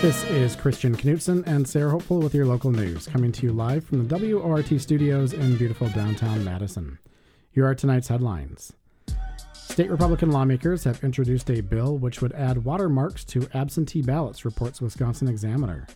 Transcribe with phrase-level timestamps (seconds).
[0.00, 3.84] This is Christian Knutson and Sarah Hopeful with your local news, coming to you live
[3.84, 7.00] from the WORT studios in beautiful downtown Madison.
[7.50, 8.72] Here are tonight's headlines.
[9.52, 14.80] State Republican lawmakers have introduced a bill which would add watermarks to absentee ballots, reports
[14.80, 15.88] Wisconsin Examiner.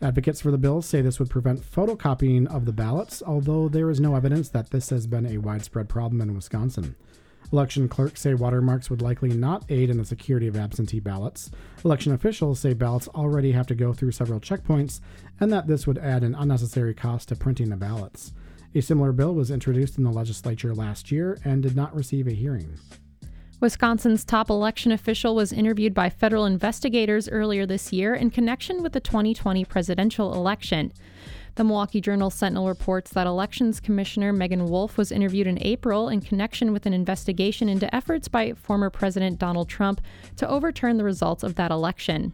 [0.00, 3.98] Advocates for the bill say this would prevent photocopying of the ballots, although there is
[3.98, 6.94] no evidence that this has been a widespread problem in Wisconsin.
[7.52, 11.50] Election clerks say watermarks would likely not aid in the security of absentee ballots.
[11.84, 15.00] Election officials say ballots already have to go through several checkpoints,
[15.40, 18.32] and that this would add an unnecessary cost to printing the ballots.
[18.74, 22.32] A similar bill was introduced in the legislature last year and did not receive a
[22.32, 22.78] hearing.
[23.58, 28.92] Wisconsin's top election official was interviewed by federal investigators earlier this year in connection with
[28.92, 30.92] the 2020 presidential election.
[31.56, 36.20] The Milwaukee Journal Sentinel reports that Elections Commissioner Meagan Wolfe was interviewed in April in
[36.20, 40.00] connection with an investigation into efforts by former President Donald Trump
[40.36, 42.32] to overturn the results of that election.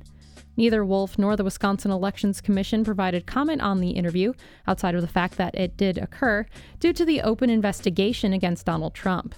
[0.57, 4.33] Neither Wolfe nor the Wisconsin Elections Commission provided comment on the interview,
[4.67, 6.47] outside of the fact that it did occur,
[6.79, 9.35] due to the open investigation against Donald Trump.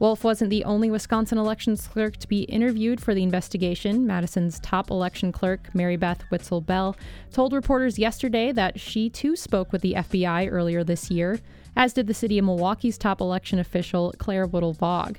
[0.00, 4.06] Wolfe wasn't the only Wisconsin elections clerk to be interviewed for the investigation.
[4.06, 6.96] Madison's top election clerk, Maribeth Witzel-Behl,
[7.30, 11.38] told reporters yesterday that she too spoke with the FBI earlier this year,
[11.76, 15.18] as did the city of Milwaukee's top election official, Claire Woodall-Vogg.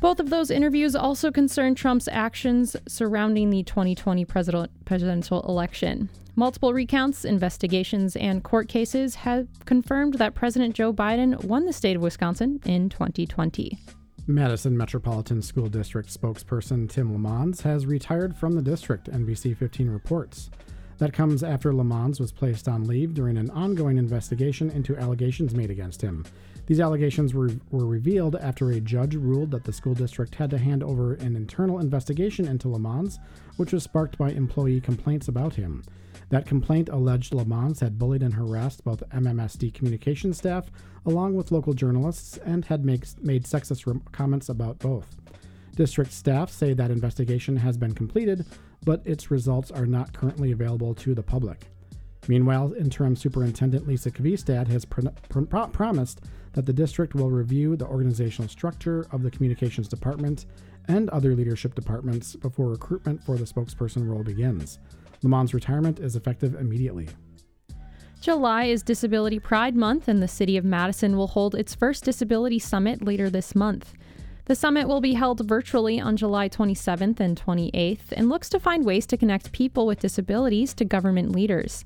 [0.00, 6.08] Both of those interviews also concern Trump's actions surrounding the 2020 presidential election.
[6.38, 11.96] Multiple recounts, investigations, and court cases have confirmed that President Joe Biden won the state
[11.96, 13.76] of Wisconsin in 2020.
[14.28, 20.48] Madison Metropolitan School District spokesperson Tim LeMonds has retired from the district, NBC 15 reports.
[20.98, 25.72] That comes after LeMonds was placed on leave during an ongoing investigation into allegations made
[25.72, 26.24] against him.
[26.66, 30.58] These allegations were, were revealed after a judge ruled that the school district had to
[30.58, 33.18] hand over an internal investigation into LeMonds,
[33.56, 35.82] which was sparked by employee complaints about him.
[36.30, 40.70] That complaint alleged LeMonds had bullied and harassed both MMSD communication staff
[41.06, 45.16] along with local journalists and had make, made sexist re- comments about both.
[45.74, 48.44] District staff say that investigation has been completed,
[48.84, 51.66] but its results are not currently available to the public.
[52.26, 56.20] Meanwhile, interim superintendent Lisa Kvistad has pr- pr- promised
[56.52, 60.44] that the district will review the organizational structure of the communications department
[60.88, 64.78] and other leadership departments before recruitment for the spokesperson role begins.
[65.22, 67.08] LeMonds' retirement is effective immediately.
[68.20, 72.58] July is Disability Pride Month, and the City of Madison will hold its first Disability
[72.58, 73.94] Summit later this month.
[74.46, 78.84] The summit will be held virtually on July 27th and 28th and looks to find
[78.84, 81.84] ways to connect people with disabilities to government leaders.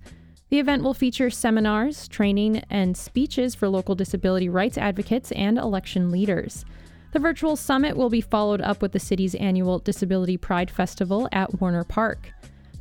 [0.49, 6.11] The event will feature seminars, training, and speeches for local disability rights advocates and election
[6.11, 6.65] leaders.
[7.13, 11.61] The virtual summit will be followed up with the city's annual Disability Pride Festival at
[11.61, 12.33] Warner Park.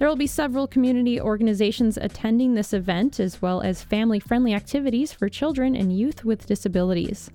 [0.02, 5.14] There will be several community organizations attending this event, as well as family friendly activities
[5.14, 7.30] for children and youth with disabilities.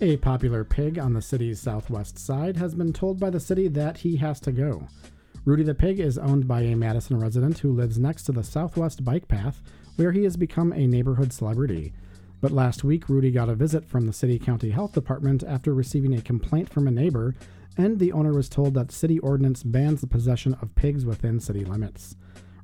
[0.00, 3.96] A popular pig on the city's southwest side has been told by the city that
[3.96, 4.86] he has to go.
[5.44, 9.04] Rudy the pig is owned by a Madison resident who lives next to the southwest
[9.04, 9.60] bike path,
[9.96, 11.92] where he has become a neighborhood celebrity.
[12.40, 16.14] But last week, Rudy got a visit from the city county health department after receiving
[16.14, 17.34] a complaint from a neighbor
[17.76, 21.64] and the owner was told that city ordinance bans the possession of pigs within city
[21.64, 22.16] limits.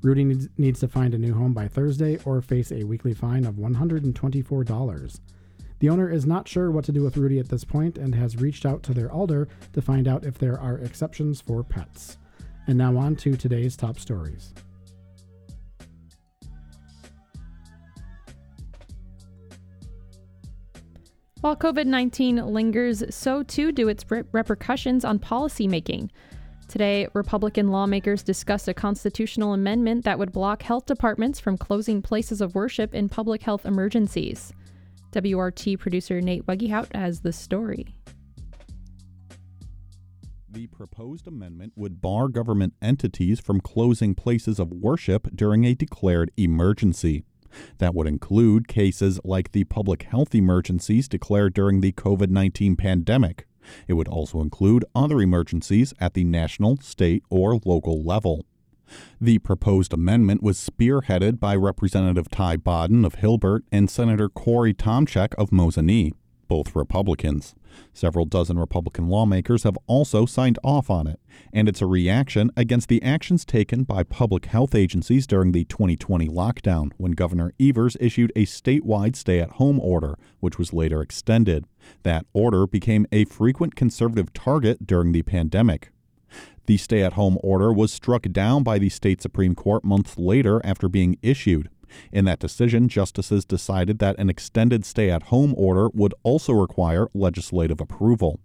[0.02, 3.56] Rudy needs to find a new home by Thursday or face a weekly fine of
[3.56, 5.20] $124.
[5.80, 8.36] The owner is not sure what to do with Rudy at this point and has
[8.36, 12.18] reached out to their alder to find out if there are exceptions for pets.
[12.66, 14.54] And now on to today's top stories.
[21.40, 26.10] While COVID 19 lingers, so too do its repercussions on policymaking.
[26.66, 32.40] Today, Republican lawmakers discussed a constitutional amendment that would block health departments from closing places
[32.40, 34.52] of worship in public health emergencies.
[35.14, 37.86] WORT producer Nate Weggehout has the story.
[40.50, 46.32] The proposed amendment would bar government entities from closing places of worship during a declared
[46.36, 47.22] emergency.
[47.78, 53.46] That would include cases like the public health emergencies declared during the COVID 19 pandemic.
[53.86, 58.46] It would also include other emergencies at the national, state, or local level.
[59.20, 65.34] The proposed amendment was spearheaded by Representative Ty Bodden of Hilbert and Senator Cory Tomczyk
[65.34, 66.12] of Mosinee
[66.48, 67.54] both Republicans.
[67.92, 71.20] Several dozen Republican lawmakers have also signed off on it,
[71.52, 76.28] and it's a reaction against the actions taken by public health agencies during the 2020
[76.28, 81.64] lockdown when Governor Evers issued a statewide stay at home order, which was later extended.
[82.02, 85.90] That order became a frequent conservative target during the pandemic.
[86.66, 90.60] The stay at home order was struck down by the state Supreme Court months later
[90.64, 91.70] after being issued.
[92.12, 97.08] In that decision, justices decided that an extended stay at home order would also require
[97.14, 98.40] legislative approval.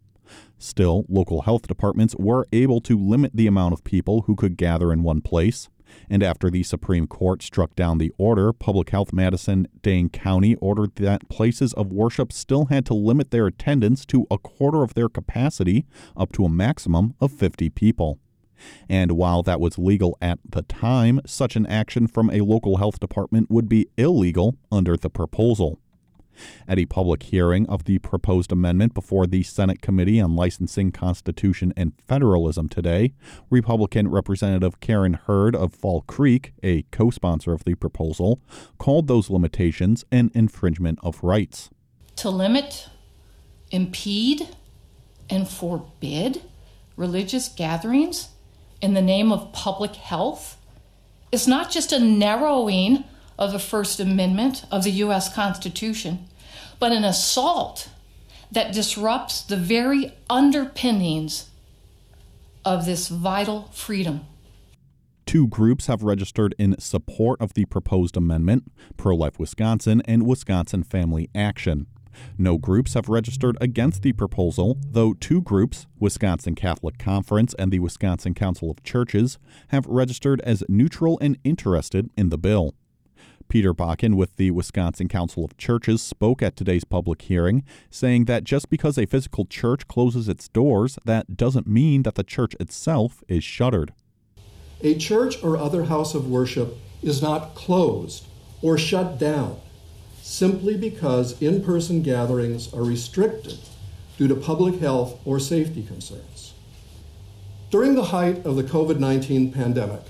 [0.58, 4.92] Still, local health departments were able to limit the amount of people who could gather
[4.92, 5.70] in one place.
[6.10, 10.96] And after the Supreme Court struck down the order, Public Health Madison Dane County ordered
[10.96, 15.10] that places of worship still had to limit their attendance to a quarter of their
[15.10, 15.86] capacity,
[16.18, 18.20] up to a maximum of 50 people.
[18.90, 23.00] And while that was legal at the time, such an action from a local health
[23.00, 25.80] department would be illegal under the proposal.
[26.68, 31.74] At a public hearing of the proposed amendment before the Senate Committee on Licensing, Constitution,
[31.78, 33.14] and Federalism today,
[33.50, 38.42] Republican Representative Karen Hurd of Fall Creek, a co sponsor of the proposal,
[38.78, 41.70] called those limitations an infringement of rights.
[42.18, 42.90] To limit,
[43.72, 44.48] impede,
[45.30, 46.42] and forbid
[46.96, 48.30] religious gatherings
[48.84, 50.58] in the name of public health
[51.32, 53.06] is not just a narrowing
[53.40, 55.34] of the First Amendment of the U.S.
[55.34, 56.28] Constitution,
[56.80, 57.90] but an assault
[58.52, 61.50] that disrupts the very underpinnings
[62.66, 64.26] of this vital freedom.
[65.26, 70.84] Two groups have registered in support of the proposed amendment Pro Life Wisconsin and Wisconsin
[70.84, 71.88] Family Action.
[72.38, 77.80] No groups have registered against the proposal, though two groups, Wisconsin Catholic Conference and the
[77.80, 79.38] Wisconsin Council of Churches,
[79.70, 82.76] have registered as neutral and interested in the bill.
[83.50, 88.44] Peter Bakken with the Wisconsin Council of Churches spoke at today's public hearing, saying that
[88.44, 93.24] just because a physical church closes its doors, that doesn't mean that the church itself
[93.28, 93.94] is shuttered.
[94.82, 98.26] A church or other house of worship is not closed
[98.62, 99.60] or shut down
[100.24, 103.60] simply because in person gatherings are restricted
[104.18, 106.54] due to public health or safety concerns.
[107.70, 110.04] During the height of the COVID 19 pandemic,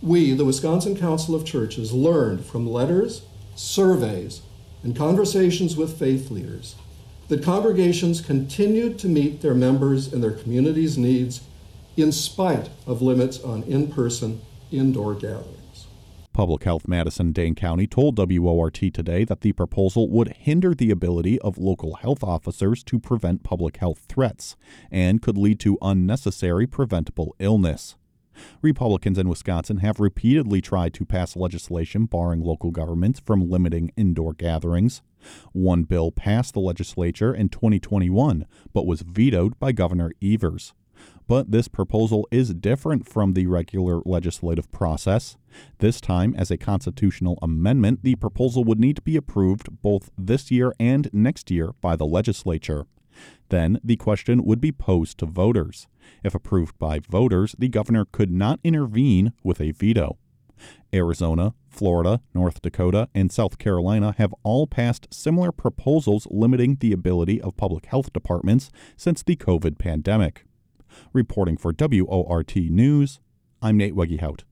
[0.00, 3.20] we, the Wisconsin Council of Churches, learned from letters,
[3.54, 4.40] surveys,
[4.82, 6.76] and conversations with faith leaders
[7.28, 11.42] that congregations continued to meet their members and their community's needs
[11.98, 14.40] in spite of limits on in person
[14.70, 15.67] indoor gatherings.
[16.38, 21.36] Public Health Madison Dane County told WORT today that the proposal would hinder the ability
[21.40, 24.54] of local health officers to prevent public health threats
[24.88, 27.96] and could lead to unnecessary preventable illness.
[28.62, 34.32] Republicans in Wisconsin have repeatedly tried to pass legislation barring local governments from limiting indoor
[34.32, 35.02] gatherings.
[35.50, 40.72] One bill passed the legislature in 2021 but was vetoed by Governor Evers.
[41.28, 45.36] But this proposal is different from the regular legislative process.
[45.78, 50.50] This time, as a constitutional amendment, the proposal would need to be approved both this
[50.50, 52.86] year and next year by the legislature.
[53.50, 55.86] Then the question would be posed to voters.
[56.24, 60.16] If approved by voters, the governor could not intervene with a veto.
[60.94, 67.40] Arizona, Florida, North Dakota, and South Carolina have all passed similar proposals limiting the ability
[67.40, 70.47] of public health departments since the COVID pandemic.
[71.12, 73.20] Reporting for WORT News,
[73.60, 74.42] I'm Nate Wegehout.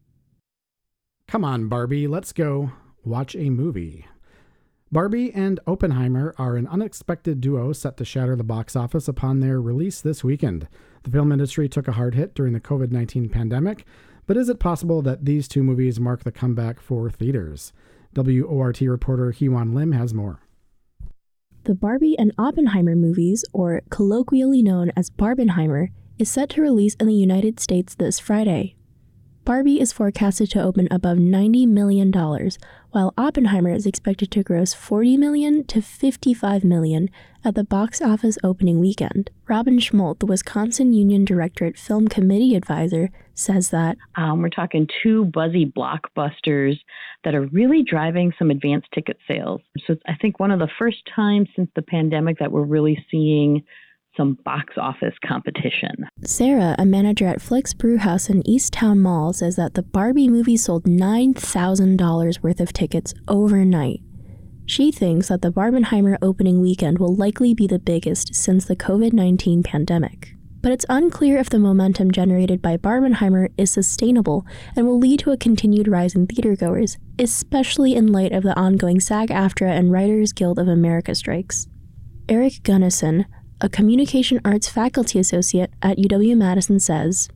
[1.29, 2.73] Come on, Barbie, let's go
[3.05, 4.07] watch a movie.
[4.93, 9.61] Barbie and Oppenheimer are an unexpected duo set to shatter the box office upon their
[9.61, 10.69] release this weekend.
[11.03, 13.85] The film industry took a hard hit during the COVID 19 pandemic,
[14.26, 17.73] but is it possible that these two movies mark the comeback for theaters?
[18.15, 20.41] WORT reporter Hewan Lim has more.
[21.65, 27.06] The Barbie and Oppenheimer movies, or colloquially known as Barbenheimer, is set to release in
[27.06, 28.76] the United States this Friday.
[29.46, 32.11] Barbie is forecasted to open above $90 million,
[32.90, 37.08] while Oppenheimer is expected to gross 40 million to 55 million
[37.44, 39.30] at the box office opening weekend.
[39.46, 45.26] Robin Schmolt, the Wisconsin Union Directorate Film Committee advisor, says that um, we're talking two
[45.26, 46.76] buzzy blockbusters
[47.23, 49.61] that are really driving some advanced ticket sales.
[49.87, 53.62] So I think one of the first times since the pandemic that we're really seeing
[54.16, 56.08] some box office competition.
[56.25, 60.56] Sarah, a manager at Flix Brewhouse in East Towne Mall, says that the Barbie movie
[60.56, 64.00] sold $9,000 worth of tickets overnight.
[64.66, 69.12] She thinks that the Barbenheimer opening weekend will likely be the biggest since the COVID
[69.12, 70.32] 19 pandemic.
[70.61, 74.44] But it's unclear if the momentum generated by Barbenheimer is sustainable
[74.75, 78.99] and will lead to a continued rise in theatergoers, especially in light of the ongoing
[78.99, 81.68] SAG AFTRA and Writers Guild of America strikes.
[82.28, 83.26] Eric Gunnison,
[83.61, 87.29] a communication arts faculty associate at UW Madison says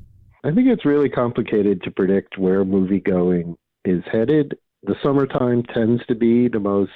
[0.44, 6.04] I think it's really complicated to predict where movie going is headed The summertime tends
[6.06, 6.90] to be the most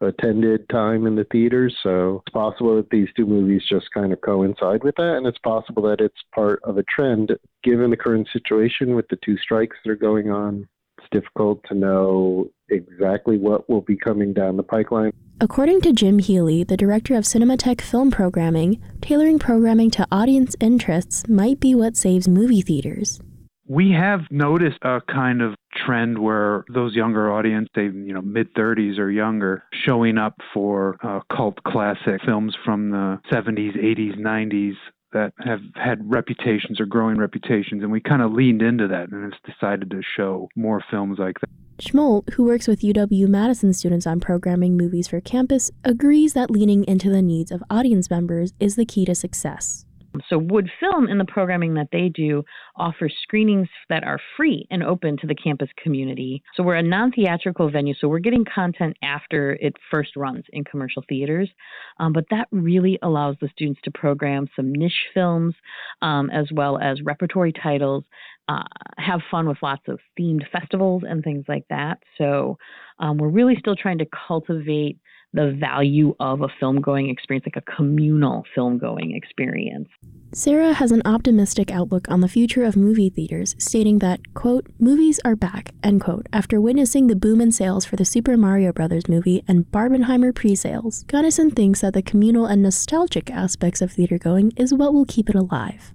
[0.00, 4.20] attended time in the theaters, so it's possible that these two movies just kind of
[4.22, 7.30] coincide with that, and it's possible that it's part of a trend
[7.62, 10.66] given the current situation with the two strikes that are going on.
[10.98, 15.12] It's difficult to know exactly what will be coming down the pipeline.
[15.40, 21.28] According to Jim Healy, the director of Cinematheque Film Programming, tailoring programming to audience interests
[21.28, 23.20] might be what saves movie theaters.
[23.68, 28.52] We have noticed a kind of trend where those younger audience, they you know mid
[28.54, 34.74] 30s or younger, showing up for uh, cult classic films from the 70s, 80s, 90s
[35.12, 39.22] that have had reputations or growing reputations, and we kind of leaned into that and
[39.22, 41.50] have decided to show more films like that.
[41.80, 46.82] Schmolt, who works with UW Madison students on programming movies for campus, agrees that leaning
[46.84, 49.86] into the needs of audience members is the key to success.
[50.28, 52.42] So, WUD Film, in the programming that they do,
[52.76, 56.42] offers screenings that are free and open to the campus community.
[56.54, 60.64] So, we're a non theatrical venue, so we're getting content after it first runs in
[60.64, 61.50] commercial theaters.
[61.98, 65.54] Um, but that really allows the students to program some niche films
[66.02, 68.04] um, as well as repertory titles,
[68.48, 68.62] uh,
[68.96, 71.98] have fun with lots of themed festivals and things like that.
[72.16, 72.56] So,
[72.98, 74.98] um, we're really still trying to cultivate
[75.32, 79.88] the value of a film going experience, like a communal film going experience.
[80.32, 85.20] Sarah has an optimistic outlook on the future of movie theaters, stating that, quote, movies
[85.24, 89.08] are back, end quote, after witnessing the boom in sales for the Super Mario Brothers
[89.08, 91.04] movie and Barbenheimer pre-sales.
[91.04, 95.30] Gunnison thinks that the communal and nostalgic aspects of theater going is what will keep
[95.30, 95.94] it alive.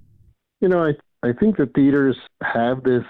[0.62, 0.94] You know, I,
[1.28, 3.04] I think that theaters have this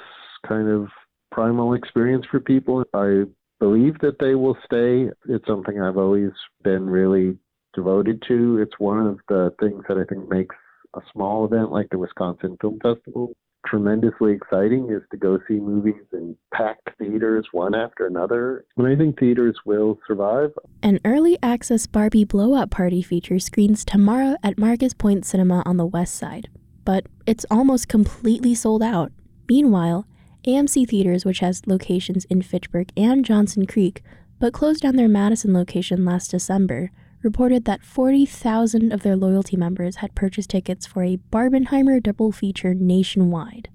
[0.47, 0.87] kind of
[1.31, 2.83] primal experience for people.
[2.93, 3.23] I
[3.63, 5.09] believe that they will stay.
[5.29, 6.31] It's something I've always
[6.63, 7.37] been really
[7.73, 8.57] devoted to.
[8.57, 10.55] It's one of the things that I think makes
[10.95, 13.33] a small event like the Wisconsin Film Festival
[13.65, 18.65] tremendously exciting is to go see movies in packed theaters one after another.
[18.75, 20.49] And I think theaters will survive.
[20.81, 25.77] An early access Barbie blow up party feature screens tomorrow at Marcus Point Cinema on
[25.77, 26.49] the west side,
[26.83, 29.13] but it's almost completely sold out.
[29.47, 30.05] Meanwhile,
[30.45, 34.03] AMC Theaters, which has locations in Fitchburg and Johnson Creek,
[34.39, 39.97] but closed down their Madison location last December, reported that 40,000 of their loyalty members
[39.97, 43.69] had purchased tickets for a Barbenheimer double feature nationwide.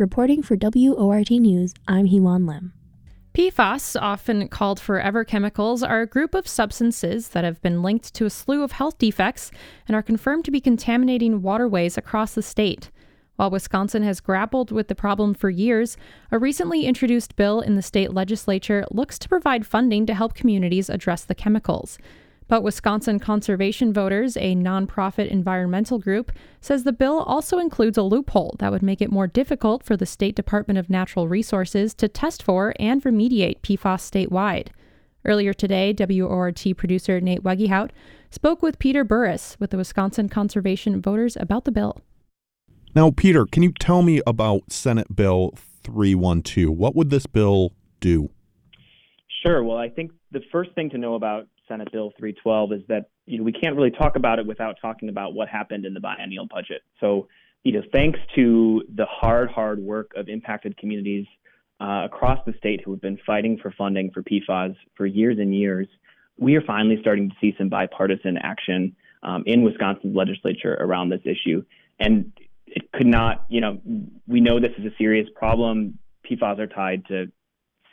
[0.00, 2.72] Reporting for WORT News, I'm Hewan Lim.
[3.32, 8.26] PFAS, often called forever chemicals, are a group of substances that have been linked to
[8.26, 9.52] a slew of health defects
[9.86, 12.90] and are confirmed to be contaminating waterways across the state.
[13.40, 15.96] While Wisconsin has grappled with the problem for years,
[16.30, 20.90] a recently introduced bill in the state legislature looks to provide funding to help communities
[20.90, 21.96] address the chemicals.
[22.48, 28.56] But Wisconsin Conservation Voters, a nonprofit environmental group, says the bill also includes a loophole
[28.58, 32.42] that would make it more difficult for the State Department of Natural Resources to test
[32.42, 34.68] for and remediate PFAS statewide.
[35.24, 37.88] Earlier today, WORT producer Nate Wegehout
[38.30, 42.02] spoke with Peter Burris with the Wisconsin Conservation Voters about the bill.
[42.92, 45.54] Now, Peter, can you tell me about Senate Bill
[45.84, 46.76] 312?
[46.76, 48.30] What would this bill do?
[49.44, 49.62] Sure.
[49.62, 53.38] Well, I think the first thing to know about Senate Bill 312 is that you
[53.38, 56.46] know we can't really talk about it without talking about what happened in the biennial
[56.50, 56.82] budget.
[56.98, 57.28] So,
[57.62, 61.26] you know, thanks to the hard, hard work of impacted communities
[61.80, 65.54] uh, across the state who have been fighting for funding for PFAS for years and
[65.54, 65.86] years,
[66.38, 71.20] we are finally starting to see some bipartisan action um, in Wisconsin's legislature around this
[71.24, 71.62] issue.
[72.00, 72.32] And
[72.70, 73.80] it could not, you know,
[74.26, 75.98] we know this is a serious problem.
[76.28, 77.30] PFAS are tied to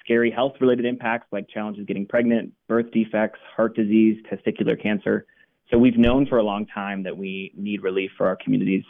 [0.03, 5.25] scary health related impacts like challenges getting pregnant, birth defects, heart disease, testicular cancer.
[5.71, 8.83] So we've known for a long time that we need relief for our communities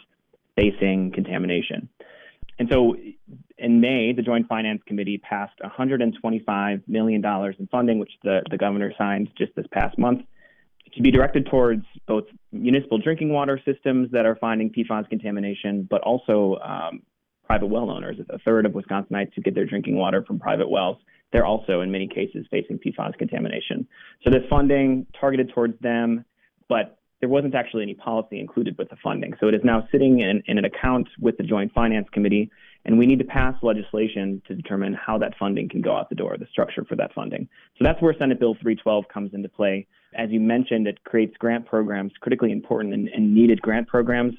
[0.56, 1.88] facing contamination.
[2.58, 2.96] And so
[3.56, 8.92] in May, the Joint Finance Committee passed $125 million in funding, which the, the governor
[8.98, 10.22] signed just this past month
[10.94, 16.00] to be directed towards both municipal drinking water systems that are finding PFAS contamination, but
[16.02, 17.02] also um,
[17.44, 18.16] private well owners.
[18.30, 20.98] A third of Wisconsinites who get their drinking water from private wells,
[21.32, 23.86] they're also in many cases facing PFAS contamination.
[24.24, 26.24] So this funding targeted towards them,
[26.68, 29.34] but there wasn't actually any policy included with the funding.
[29.40, 32.50] So it is now sitting in, in an account with the Joint Finance Committee,
[32.84, 36.14] and we need to pass legislation to determine how that funding can go out the
[36.14, 37.48] door, the structure for that funding.
[37.76, 39.86] So that's where Senate Bill 312 comes into play.
[40.14, 44.34] As you mentioned, it creates grant programs, critically important and, and needed grant programs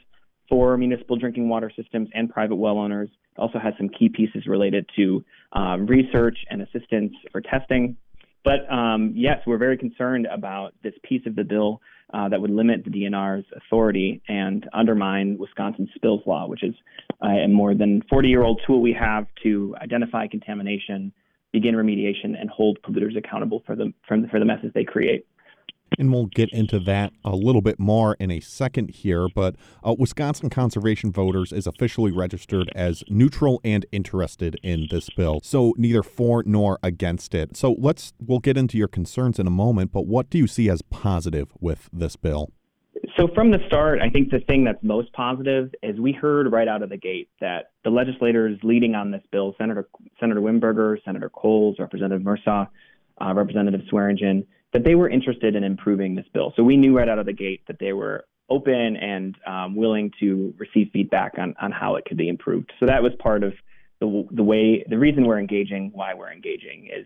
[0.50, 3.10] for municipal drinking water systems and private well owners.
[3.38, 5.24] It also has some key pieces related to
[5.54, 7.98] um, research and assistance for testing.
[8.44, 11.82] But um, yes, we're very concerned about this piece of the bill
[12.14, 16.74] uh, that would limit the DNR's authority and undermine Wisconsin's spills law, which is
[17.24, 21.14] uh, a more than 40 year old tool we have to identify contamination,
[21.52, 25.28] begin remediation, and hold polluters accountable for the for, for the messes they create.
[25.98, 29.27] And we'll get into that a little bit more in a second here.
[29.34, 35.41] But uh, Wisconsin Conservation Voters is officially registered as neutral and interested in this bill.
[35.43, 37.58] So neither for nor against it.
[37.58, 39.91] So let's, we'll get into your concerns in a moment.
[39.91, 42.51] But what do you see as positive with this bill?
[43.17, 46.67] So from the start, I think the thing that's most positive is we heard right
[46.67, 51.29] out of the gate that the legislators leading on this bill, Senator Senator Wimberger, Senator
[51.29, 52.67] Cowles, Representative Mursau,
[53.22, 56.54] uh, Representative Swearingen, that they were interested in improving this bill.
[56.56, 60.12] So we knew right out of the gate that they were open and um, willing
[60.20, 62.72] to receive feedback on, on how it could be improved.
[62.80, 63.54] So that was part of
[64.00, 67.06] the, the way, the reason we're engaging, why we're engaging is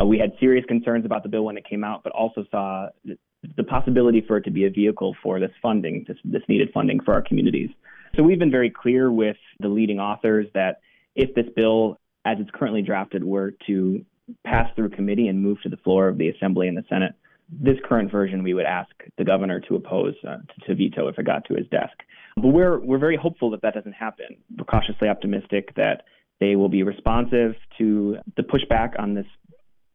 [0.00, 2.88] uh, we had serious concerns about the bill when it came out, but also saw
[3.04, 3.16] the,
[3.56, 7.00] the possibility for it to be a vehicle for this funding, this, this needed funding
[7.00, 7.70] for our communities.
[8.16, 10.80] So we've been very clear with the leading authors that
[11.14, 14.04] if this bill, as it's currently drafted, were to
[14.44, 17.14] pass through committee and move to the floor of the Assembly and the Senate,
[17.50, 21.18] this current version we would ask the governor to oppose, uh, to, to, veto if
[21.18, 21.92] it got to his desk.
[22.36, 24.36] But we're we're very hopeful that that doesn't happen.
[24.56, 26.04] We're cautiously optimistic that
[26.40, 29.26] they will be responsive to the pushback on this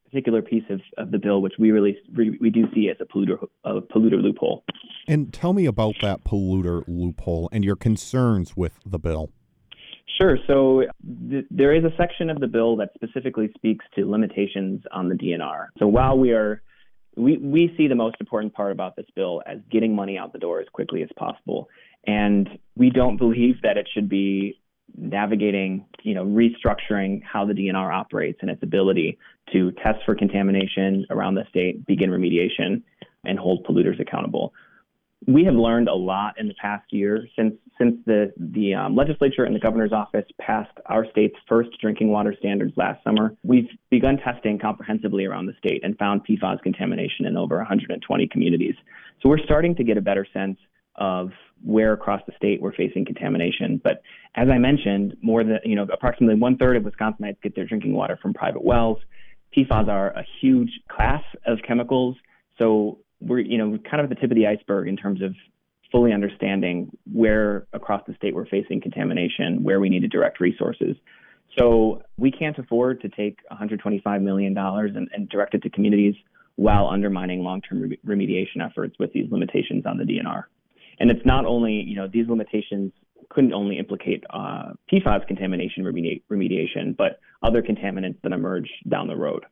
[0.05, 3.05] particular piece of, of the bill, which we really we, we do see as a
[3.05, 4.63] polluter a polluter loophole.
[5.07, 9.31] And tell me about that polluter loophole and your concerns with the bill.
[10.17, 10.37] Sure.
[10.47, 10.83] So
[11.29, 15.15] th- there is a section of the bill that specifically speaks to limitations on the
[15.15, 15.67] DNR.
[15.77, 16.61] So while we are
[17.15, 20.39] we, we see the most important part about this bill as getting money out the
[20.39, 21.67] door as quickly as possible.
[22.07, 24.59] And we don't believe that it should be
[24.97, 29.17] navigating, you know, restructuring how the DNR operates and its ability
[29.51, 32.81] to test for contamination around the state, begin remediation,
[33.25, 34.53] and hold polluters accountable
[35.27, 39.43] we have learned a lot in the past year since since the the um, legislature
[39.43, 43.35] and the governor's office passed our state's first drinking water standards last summer.
[43.43, 48.75] We've begun testing comprehensively around the state and found PFAS contamination in over 120 communities.
[49.21, 50.57] So we're starting to get a better sense
[50.95, 51.31] of
[51.63, 53.79] where across the state we're facing contamination.
[53.83, 54.01] But
[54.35, 57.93] as I mentioned, more than you know, approximately one third of Wisconsinites get their drinking
[57.93, 58.99] water from private wells.
[59.55, 62.15] PFAS are a huge class of chemicals.
[62.57, 65.33] So we're you know kind of at the tip of the iceberg in terms of
[65.91, 70.95] fully understanding where across the state we're facing contamination, where we need to direct resources.
[71.57, 76.15] So we can't afford to take $125 million and, and direct it to communities
[76.55, 80.43] while undermining long-term re- remediation efforts with these limitations on the DNR.
[80.99, 82.91] And it's not only, you know, these limitations
[83.29, 89.15] couldn't only implicate uh, PFAS contamination remedi- remediation, but other contaminants that emerge down the
[89.15, 89.45] road.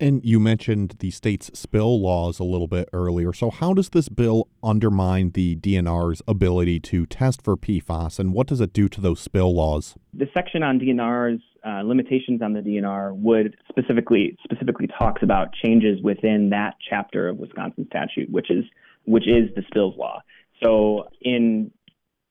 [0.00, 3.32] And you mentioned the state's spill laws a little bit earlier.
[3.32, 8.48] So, how does this bill undermine the DNR's ability to test for PFAS, and what
[8.48, 9.94] does it do to those spill laws?
[10.12, 16.02] The section on DNR's uh, limitations on the DNR would specifically specifically talks about changes
[16.02, 18.64] within that chapter of Wisconsin statute, which is
[19.04, 20.22] which is the spills law.
[20.60, 21.70] So, in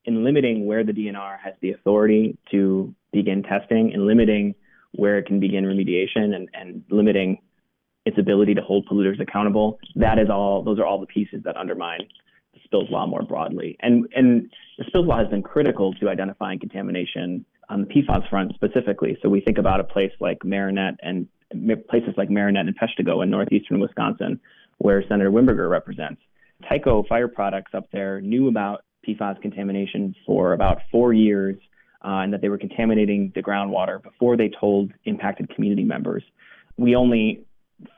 [0.06, 4.56] in limiting where the DNR has the authority to begin testing and limiting
[4.96, 7.40] where it can begin remediation and, and limiting
[8.06, 9.80] its ability to hold polluters accountable.
[9.96, 10.64] That is all.
[10.64, 12.02] Those are all the pieces that undermine
[12.54, 13.78] the spills law more broadly.
[13.82, 18.54] And and the spills law has been critical to identifying contamination on the PFAS front
[18.56, 19.18] specifically.
[19.22, 21.28] So we think about a place like Marinette and
[21.90, 24.40] places like Marinette and Peshtigo in northeastern Wisconsin,
[24.80, 26.22] where Senator Wimberger represents.
[26.70, 31.58] Tyco Fire Products up there knew about PFAS contamination for about four years,
[32.04, 36.24] uh, and that they were contaminating the groundwater before they told impacted community members.
[36.78, 37.46] We only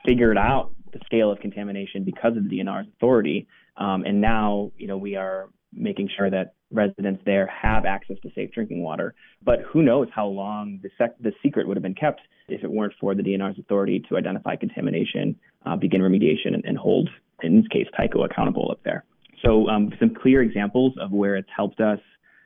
[0.04, 3.46] figured out the scale of contamination because of the DNR's authority.
[3.76, 8.30] Um, and now, you know, we are making sure that residents there have access to
[8.34, 9.14] safe drinking water.
[9.44, 12.70] But who knows how long the, sec- the secret would have been kept if it
[12.70, 17.08] weren't for the DNR's authority to identify contamination, uh, begin remediation, and, and, hold,
[17.42, 19.04] in this case, Tyco accountable up there.
[19.44, 22.00] So um, some clear examples of where it's helped us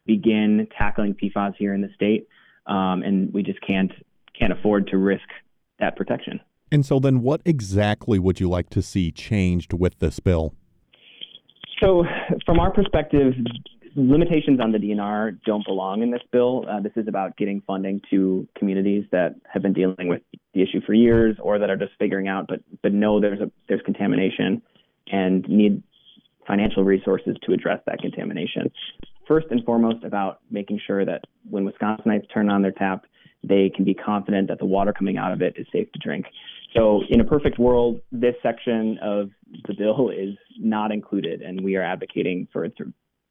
[0.07, 2.29] begin tackling PFAS here in the state,
[2.67, 3.93] um, and we just can't
[4.39, 5.29] can't afford to risk
[5.79, 6.41] that protection.
[6.73, 10.55] And so, then what exactly would you like to see changed with this bill?
[11.81, 12.05] So,
[12.47, 13.35] from our perspective,
[13.97, 16.65] limitations on the DNR don't belong in this bill.
[16.71, 20.23] Uh, this is about getting funding to communities that have been dealing with
[20.55, 23.51] the issue for years, or that are just figuring out, but but know there's a
[23.69, 24.63] there's contamination
[25.11, 25.83] and need
[26.47, 28.71] financial resources to address that contamination.
[29.27, 33.05] First and foremost, about making sure that when Wisconsinites turn on their tap,
[33.45, 36.27] they can be confident that the water coming out of it is safe to drink.
[36.75, 39.31] So, in a perfect world, this section of
[39.67, 42.77] the bill is not included, and we are advocating for its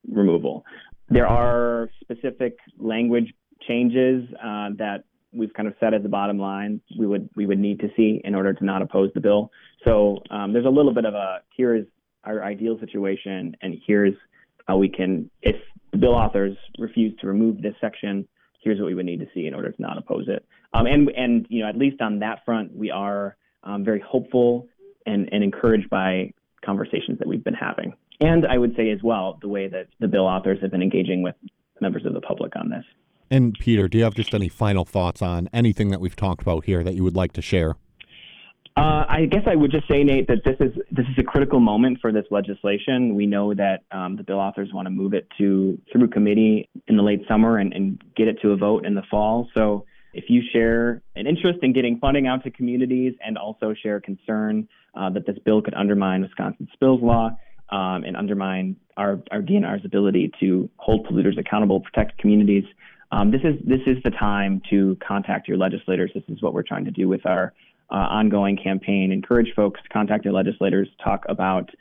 [0.08, 0.65] removal.
[1.10, 3.34] There are specific language
[3.67, 7.60] changes uh, that we've kind of set as the bottom line we would we would
[7.60, 9.52] need to see in order to not oppose the bill.
[9.86, 11.86] So um, there's a little bit of a here is
[12.23, 14.15] our ideal situation, and here's
[14.67, 15.56] how we can if
[15.91, 18.28] the bill authors refuse to remove this section,
[18.62, 20.45] here's what we would need to see in order to not oppose it.
[20.73, 24.67] Um, and and you know at least on that front, we are um, very hopeful
[25.05, 26.32] and, and encouraged by
[26.63, 27.93] conversations that we've been having.
[28.21, 31.23] And I would say as well the way that the bill authors have been engaging
[31.23, 31.36] with
[31.82, 32.84] members of the public on this.
[33.32, 36.65] And Peter, do you have just any final thoughts on anything that we've talked about
[36.65, 37.75] here that you would like to share?
[38.75, 41.60] Uh, I guess I would just say, Nate, that this is this is a critical
[41.60, 43.13] moment for this legislation.
[43.13, 46.95] We know that um, the bill authors want to move it to through committee in
[46.95, 49.49] the late summer and, and get it to a vote in the fall.
[49.53, 54.00] So if you share an interest in getting funding out to communities and also share
[54.00, 57.30] concern uh, that this bill could undermine Wisconsin spills law
[57.69, 62.63] um, and undermine our, our DNR's ability to hold polluters accountable, protect communities,
[63.12, 66.12] um, this is this is the time to contact your legislators.
[66.13, 67.54] This is what we're trying to do with our
[67.89, 69.12] uh, ongoing campaign.
[69.12, 71.72] Encourage folks to contact your legislators, talk about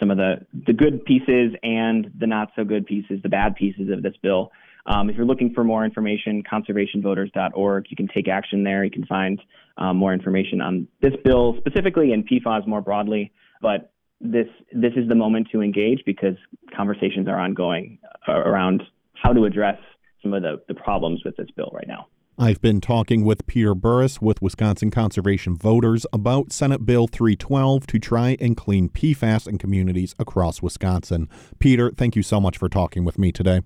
[0.00, 3.90] some of the the good pieces and the not so good pieces, the bad pieces
[3.90, 4.50] of this bill.
[4.88, 7.86] Um, if you're looking for more information, conservationvoters.org.
[7.90, 8.84] You can take action there.
[8.84, 9.40] You can find
[9.76, 13.30] um, more information on this bill specifically and PFAS more broadly.
[13.60, 16.34] But this this is the moment to engage because
[16.74, 19.78] conversations are ongoing uh, around how to address
[20.22, 22.06] some of the, the problems with this bill right now.
[22.40, 27.98] I've been talking with Peter Burris with Wisconsin Conservation Voters about Senate Bill 312 to
[27.98, 31.28] try and clean PFAS in communities across Wisconsin.
[31.58, 33.62] Peter, thank you so much for talking with me today.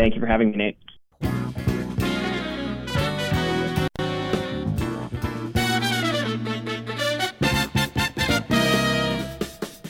[0.00, 0.78] Thank you for having me, Nate.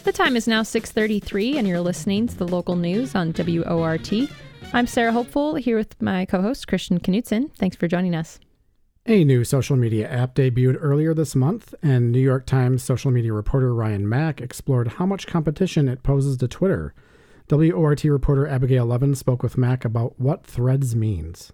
[0.03, 4.13] The time is now 6:33 and you're listening to the local news on WORT.
[4.73, 7.55] I'm Sarah Hopeful here with my co-host Christian Knutson.
[7.55, 8.41] Thanks for joining us.
[9.07, 13.33] A new social media app debuted earlier this month, and New York Times social media
[13.33, 16.95] reporter Ryan Mac explored how much competition it poses to Twitter.
[17.51, 21.53] WORT reporter Abigail Levin spoke with Mac about what Threads means.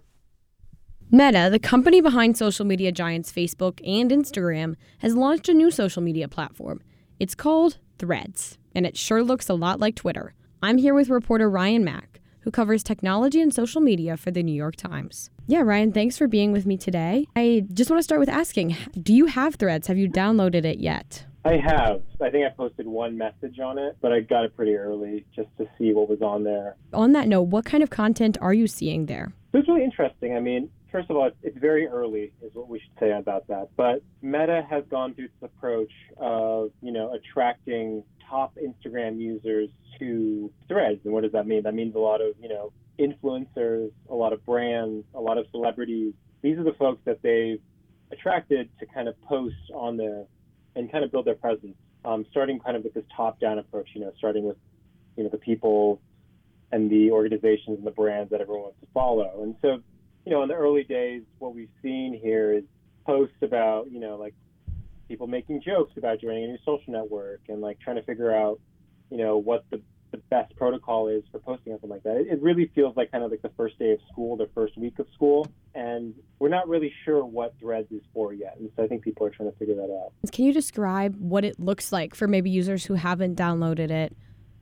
[1.09, 6.01] Meta, the company behind social media giants Facebook and Instagram, has launched a new social
[6.01, 6.81] media platform.
[7.19, 10.33] It's called Threads, and it sure looks a lot like Twitter.
[10.61, 14.53] I'm here with reporter Ryan Mac, who covers technology and social media for the New
[14.53, 15.29] York Times.
[15.47, 17.25] Yeah, Ryan, thanks for being with me today.
[17.35, 19.87] I just want to start with asking Do you have Threads?
[19.87, 21.25] Have you downloaded it yet?
[21.47, 22.01] I have.
[22.21, 25.47] I think I posted one message on it, but I got it pretty early just
[25.59, 26.75] to see what was on there.
[26.93, 29.31] On that note, what kind of content are you seeing there?
[29.53, 30.35] It was really interesting.
[30.35, 33.69] I mean, first of all, it's very early, is what we should say about that.
[33.77, 40.51] But Meta has gone through this approach of, you know, attracting top Instagram users to
[40.67, 40.99] threads.
[41.05, 41.63] And what does that mean?
[41.63, 45.45] That means a lot of, you know, influencers, a lot of brands, a lot of
[45.51, 46.13] celebrities.
[46.41, 47.61] These are the folks that they've
[48.11, 50.25] attracted to kind of post on there
[50.77, 51.75] and kind of build their presence.
[52.05, 54.57] Um, starting kind of with this top-down approach, you know, starting with
[55.17, 55.99] you know the people
[56.71, 59.41] and the organizations and the brands that everyone wants to follow.
[59.41, 59.81] And so,
[60.25, 62.63] you know, in the early days, what we've seen here is
[63.05, 64.35] posts about you know like
[65.07, 68.59] people making jokes about joining a new social network and like trying to figure out
[69.09, 72.17] you know what the the best protocol is for posting something like that.
[72.17, 74.77] It, it really feels like kind of like the first day of school, the first
[74.77, 78.57] week of school, and we're not really sure what Threads is for yet.
[78.59, 80.13] And so I think people are trying to figure that out.
[80.31, 84.15] Can you describe what it looks like for maybe users who haven't downloaded it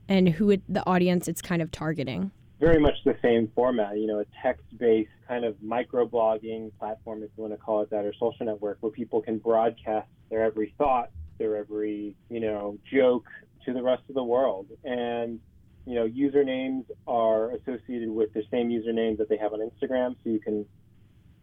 [0.08, 2.31] and who it, the audience it's kind of targeting?
[2.60, 7.43] Very much the same format, you know, a text-based kind of microblogging platform, if you
[7.43, 11.10] want to call it that, or social network where people can broadcast their every thought,
[11.38, 13.25] their every, you know, joke,
[13.65, 14.67] to the rest of the world.
[14.84, 15.39] And
[15.86, 20.30] you know, usernames are associated with the same usernames that they have on Instagram, so
[20.30, 20.65] you can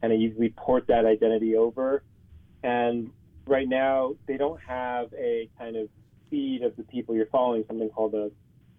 [0.01, 2.03] kind of easily port that identity over.
[2.65, 3.11] And
[3.47, 5.89] right now, they don't have a kind of
[6.29, 8.31] feed of the people you're following, something called a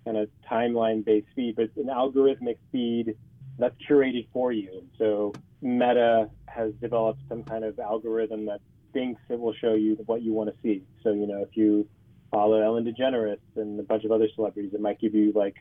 [0.03, 3.15] kind of timeline-based feed, but it's an algorithmic feed
[3.57, 4.83] that's curated for you.
[4.97, 8.59] So Meta has developed some kind of algorithm that
[8.91, 10.83] thinks it will show you what you want to see.
[11.03, 11.87] So you know, if you
[12.33, 14.73] follow Ellen DeGeneres and a bunch of other celebrities.
[14.73, 15.55] It might give you like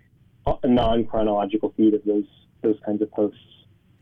[0.63, 2.25] a non chronological feed of those
[2.63, 3.39] those kinds of posts.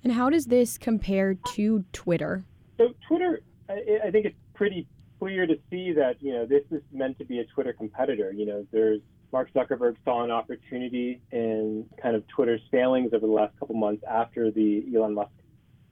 [0.05, 2.45] And how does this compare to Twitter?
[2.79, 4.87] So Twitter, I, I think it's pretty
[5.19, 8.33] clear to see that you know this is meant to be a Twitter competitor.
[8.33, 9.01] You know, there's
[9.33, 14.03] Mark Zuckerberg saw an opportunity in kind of Twitter's failings over the last couple months
[14.09, 15.31] after the Elon Musk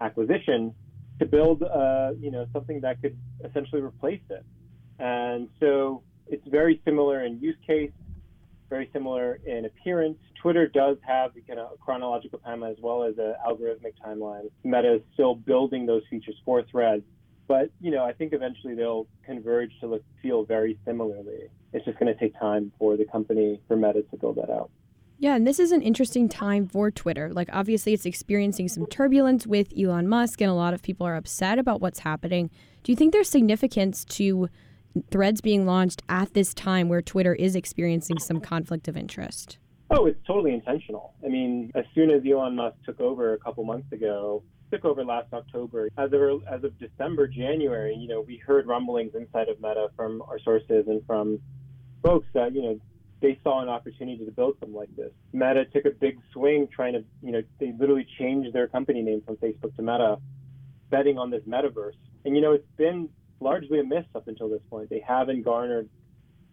[0.01, 0.75] acquisition
[1.19, 4.45] to build, uh, you know, something that could essentially replace it.
[5.01, 7.91] And so it's very similar in use case.
[8.69, 10.19] very similar in appearance.
[10.43, 14.51] Twitter does have kind of a chronological timeline as well as an algorithmic timeline.
[14.65, 17.03] Meta is still building those features for Threads,
[17.47, 21.49] but you know I think eventually they'll converge to look feel very similarly.
[21.73, 24.71] It's just going to take time for the company for Meta to build that out.
[25.21, 27.33] Yeah, and this is an interesting time for Twitter.
[27.33, 31.17] Like, obviously, it's experiencing some turbulence with Elon Musk, and a lot of people are
[31.17, 32.51] upset about what's happening.
[32.85, 34.49] Do you think there's significance to
[35.11, 39.59] threads being launched at this time where Twitter is experiencing some conflict of interest?
[39.91, 41.15] Oh, it's totally intentional.
[41.25, 45.05] I mean, as soon as Elon Musk took over a couple months ago, took over
[45.05, 45.89] last October.
[45.97, 50.23] As of as of December, January, you know, we heard rumblings inside of Meta from
[50.23, 51.41] our sources and from
[52.03, 52.81] folks that you know
[53.21, 55.11] they saw an opportunity to build something like this.
[55.33, 59.23] Meta took a big swing trying to, you know, they literally changed their company name
[59.27, 60.19] from Facebook to Meta,
[60.91, 61.97] betting on this metaverse.
[62.25, 63.09] And, you know, it's been
[63.41, 64.91] largely a miss up until this point.
[64.91, 65.89] They haven't garnered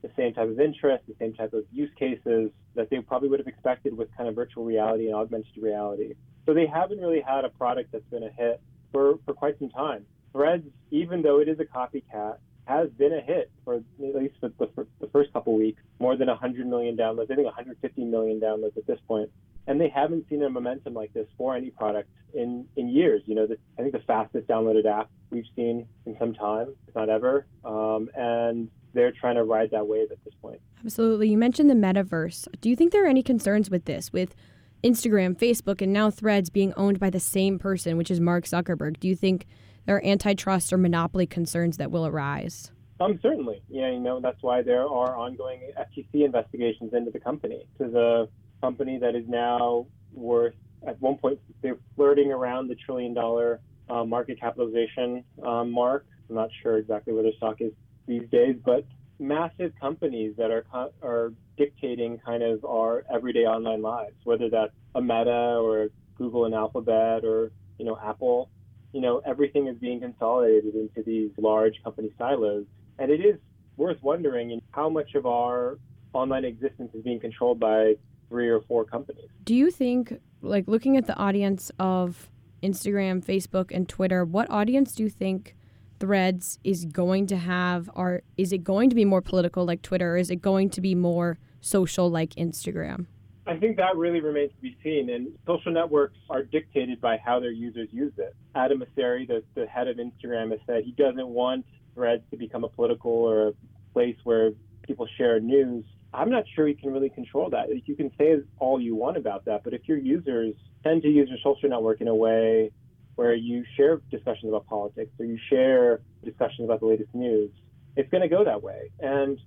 [0.01, 3.39] the same type of interest, the same type of use cases that they probably would
[3.39, 6.13] have expected with kind of virtual reality and augmented reality.
[6.45, 9.69] So they haven't really had a product that's been a hit for, for quite some
[9.69, 10.05] time.
[10.31, 14.51] Threads, even though it is a copycat, has been a hit for at least the,
[14.59, 15.81] the, the first couple weeks.
[15.99, 17.31] More than 100 million downloads.
[17.31, 19.29] I think 150 million downloads at this point.
[19.67, 23.21] And they haven't seen a momentum like this for any product in, in years.
[23.25, 26.95] You know, the, I think the fastest downloaded app we've seen in some time, if
[26.95, 27.45] not ever.
[27.63, 30.61] Um, and they're trying to ride that wave at this point.
[30.83, 31.29] Absolutely.
[31.29, 32.47] You mentioned the metaverse.
[32.61, 34.35] Do you think there are any concerns with this, with
[34.83, 38.99] Instagram, Facebook, and now Threads being owned by the same person, which is Mark Zuckerberg?
[38.99, 39.47] Do you think
[39.85, 42.71] there are antitrust or monopoly concerns that will arise?
[42.99, 43.61] Um, certainly.
[43.69, 47.67] Yeah, you know, that's why there are ongoing FTC investigations into the company.
[47.79, 48.29] Is a
[48.65, 50.55] company that is now worth,
[50.87, 56.05] at one point, they're flirting around the trillion dollar uh, market capitalization um, mark.
[56.29, 57.71] I'm not sure exactly where their stock is
[58.07, 58.85] these days, but
[59.19, 60.65] massive companies that are
[61.01, 66.55] are dictating kind of our everyday online lives, whether that's a Meta or Google and
[66.55, 68.49] Alphabet or you know Apple
[68.95, 72.63] you know, everything is being consolidated into these large company silos.
[72.97, 73.35] And it is
[73.75, 75.77] worth wondering how much of our
[76.13, 77.95] online existence is being controlled by
[78.29, 79.29] three or four companies.
[79.43, 82.29] Do you think, like looking at the audience of
[82.63, 85.55] Instagram, Facebook, and Twitter, what audience do you think
[85.99, 87.89] Threads is going to have?
[87.95, 90.81] Or is it going to be more political like Twitter, or is it going to
[90.81, 93.05] be more social like Instagram?
[93.47, 95.09] I think that really remains to be seen.
[95.09, 98.35] And social networks are dictated by how their users use it.
[98.55, 102.63] Adam Mosseri, the, the head of Instagram, has said he doesn't want threads to become
[102.63, 103.53] a political or a
[103.93, 105.85] place where people share news.
[106.15, 107.67] I'm not sure you can really control that.
[107.85, 111.29] You can say all you want about that, but if your users tend to use
[111.29, 112.71] your social network in a way
[113.15, 117.51] where you share discussions about politics or you share discussions about the latest news,
[117.95, 118.91] it's going to go that way.
[118.99, 119.39] And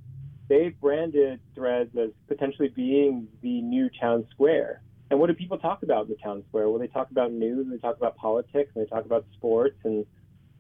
[0.49, 4.83] they've branded Threads as potentially being the new town square.
[5.11, 6.69] And what do people talk about in the town square?
[6.69, 9.77] Well, they talk about news, and they talk about politics, and they talk about sports,
[9.85, 10.05] and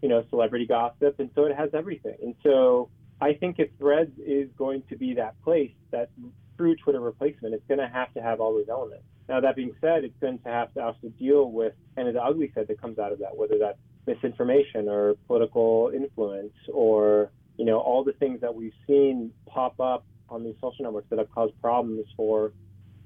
[0.02, 2.16] you know, celebrity gossip, and so it has everything.
[2.22, 2.88] And so
[3.20, 6.10] I think if Threads is going to be that place, that
[6.56, 9.04] true Twitter replacement, it's going to have to have all those elements.
[9.28, 12.22] Now, that being said, it's going to have to also deal with kind of the
[12.22, 17.64] ugly side that comes out of that, whether that's misinformation or political influence or you
[17.64, 21.30] know, all the things that we've seen pop up on these social networks that have
[21.32, 22.52] caused problems for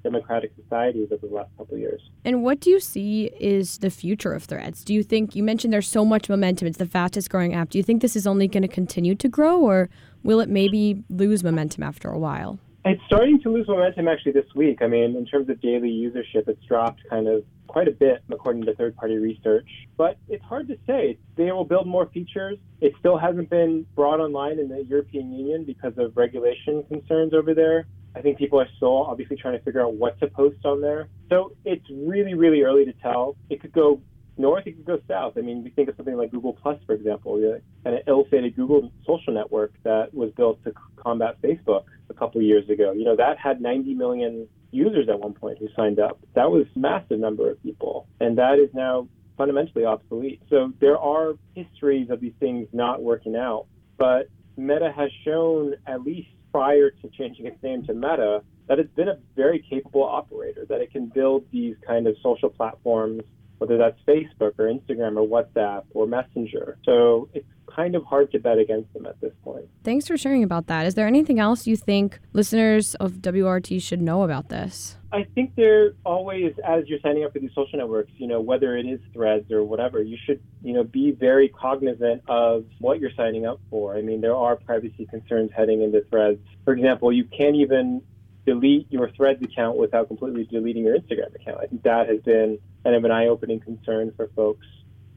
[0.03, 2.01] democratic societies over the last couple of years.
[2.25, 4.83] And what do you see is the future of threads?
[4.83, 7.69] Do you think you mentioned there's so much momentum, it's the fastest growing app.
[7.69, 9.89] Do you think this is only going to continue to grow or
[10.23, 12.59] will it maybe lose momentum after a while?
[12.85, 14.81] It's starting to lose momentum actually this week.
[14.81, 18.65] I mean, in terms of daily usership, it's dropped kind of quite a bit according
[18.65, 19.67] to third party research.
[19.95, 21.17] But it's hard to say.
[21.37, 22.57] They will build more features.
[22.81, 27.53] It still hasn't been brought online in the European Union because of regulation concerns over
[27.53, 27.87] there.
[28.15, 31.09] I think people are still obviously trying to figure out what to post on there.
[31.29, 33.35] So it's really, really early to tell.
[33.49, 34.01] It could go
[34.37, 35.33] north, it could go south.
[35.37, 39.33] I mean, we think of something like Google Plus, for example, an ill-fated Google social
[39.33, 42.91] network that was built to combat Facebook a couple of years ago.
[42.93, 46.19] You know, that had 90 million users at one point who signed up.
[46.33, 50.41] That was a massive number of people, and that is now fundamentally obsolete.
[50.49, 56.01] So there are histories of these things not working out, but Meta has shown, at
[56.01, 60.65] least prior to changing its name to Meta, that it's been a very capable operator,
[60.69, 63.23] that it can build these kind of social platforms,
[63.57, 66.77] whether that's Facebook or Instagram or WhatsApp or Messenger.
[66.85, 69.65] So it's kind of hard to bet against them at this point.
[69.83, 70.85] Thanks for sharing about that.
[70.85, 74.97] Is there anything else you think listeners of WRT should know about this?
[75.11, 78.75] I think there always, as you're signing up for these social networks, you know, whether
[78.75, 83.13] it is threads or whatever, you should, you know, be very cognizant of what you're
[83.15, 83.95] signing up for.
[83.95, 86.39] I mean, there are privacy concerns heading into threads.
[86.65, 88.01] For example, you can't even
[88.45, 91.59] delete your Threads account without completely deleting your Instagram account.
[91.61, 94.65] I think that has been kind of an eye-opening concern for folks,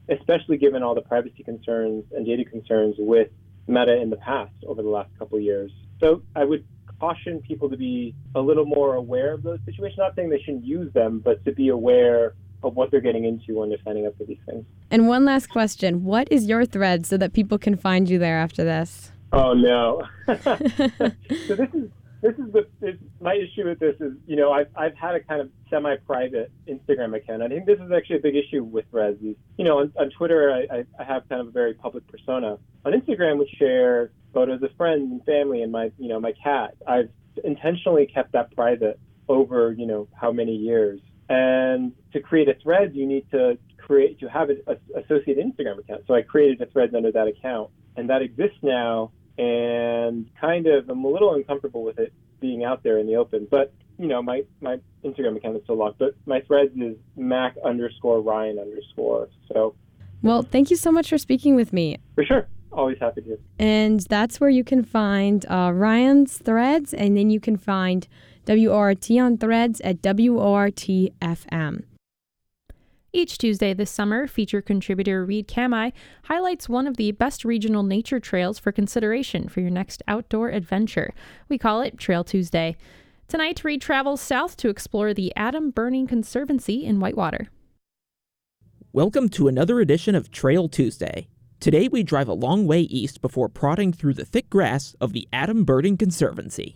[0.09, 3.29] especially given all the privacy concerns and data concerns with
[3.67, 5.71] Meta in the past over the last couple of years.
[5.99, 6.65] So I would
[6.99, 9.97] caution people to be a little more aware of those situations.
[9.97, 13.59] Not saying they shouldn't use them, but to be aware of what they're getting into
[13.59, 14.65] when they're signing up for these things.
[14.89, 18.39] And one last question What is your thread so that people can find you there
[18.39, 19.11] after this?
[19.31, 20.01] Oh, no.
[20.27, 21.89] so this is.
[22.21, 25.19] This is the it's, my issue with this is you know I've I've had a
[25.19, 27.43] kind of semi-private Instagram account.
[27.43, 29.21] I think this is actually a big issue with Threads.
[29.21, 32.57] Is, you know on, on Twitter I, I have kind of a very public persona.
[32.85, 36.75] On Instagram we share photos of friends and family and my you know my cat.
[36.87, 37.09] I've
[37.43, 38.99] intentionally kept that private
[39.29, 40.99] over you know how many years.
[41.29, 44.61] And to create a thread, you need to create to have an
[44.95, 46.03] associated Instagram account.
[46.07, 49.11] So I created a thread under that account, and that exists now.
[49.37, 53.47] And kind of, I'm a little uncomfortable with it being out there in the open.
[53.49, 57.55] But you know, my my Instagram account is still locked, but my threads is Mac
[57.63, 59.29] underscore Ryan underscore.
[59.51, 59.75] So.
[60.23, 61.97] Well, thank you so much for speaking with me.
[62.15, 62.47] For sure.
[62.71, 63.37] Always happy to.
[63.59, 68.07] And that's where you can find uh, Ryan's threads, and then you can find
[68.47, 71.83] WORT on threads at WORTFM.
[73.13, 75.93] Each Tuesday this summer, feature contributor Reed Kamai
[76.23, 81.13] highlights one of the best regional nature trails for consideration for your next outdoor adventure.
[81.47, 82.75] We call it Trail Tuesday.
[83.29, 87.47] Tonight, Reed travels south to explore the Adam Birding Conservancy in Whitewater.
[88.91, 91.29] Welcome to another edition of Trail Tuesday.
[91.61, 95.29] Today, we drive a long way east before prodding through the thick grass of the
[95.31, 96.75] Adam Birding Conservancy.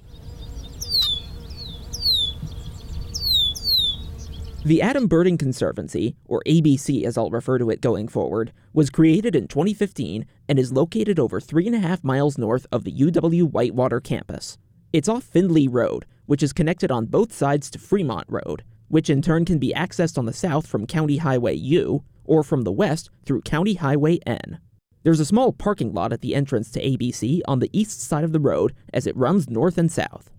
[4.63, 9.35] The Adam Birding Conservancy, or ABC as I'll refer to it going forward, was created
[9.35, 13.49] in 2015 and is located over three and a half miles north of the UW
[13.49, 14.59] Whitewater campus.
[14.93, 19.23] It's off Findlay Road, which is connected on both sides to Fremont Road, which in
[19.23, 23.09] turn can be accessed on the south from County Highway U or from the west
[23.25, 24.59] through County Highway N.
[25.01, 28.31] There's a small parking lot at the entrance to ABC on the east side of
[28.31, 30.29] the road as it runs north and south.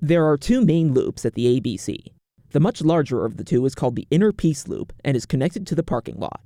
[0.00, 2.08] There are two main loops at the ABC.
[2.50, 5.66] The much larger of the two is called the Inner Peace Loop and is connected
[5.66, 6.40] to the parking lot.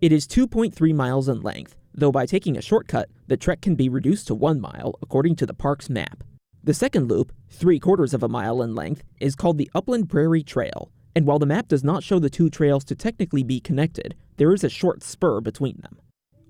[0.00, 3.88] It is 2.3 miles in length, though by taking a shortcut, the trek can be
[3.88, 6.22] reduced to 1 mile according to the park's map.
[6.62, 10.44] The second loop, three quarters of a mile in length, is called the Upland Prairie
[10.44, 14.14] Trail, and while the map does not show the two trails to technically be connected,
[14.36, 15.98] there is a short spur between them.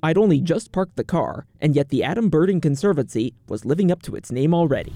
[0.02, 4.02] I'd only just parked the car, and yet the Adam Birding Conservancy was living up
[4.02, 4.92] to its name already.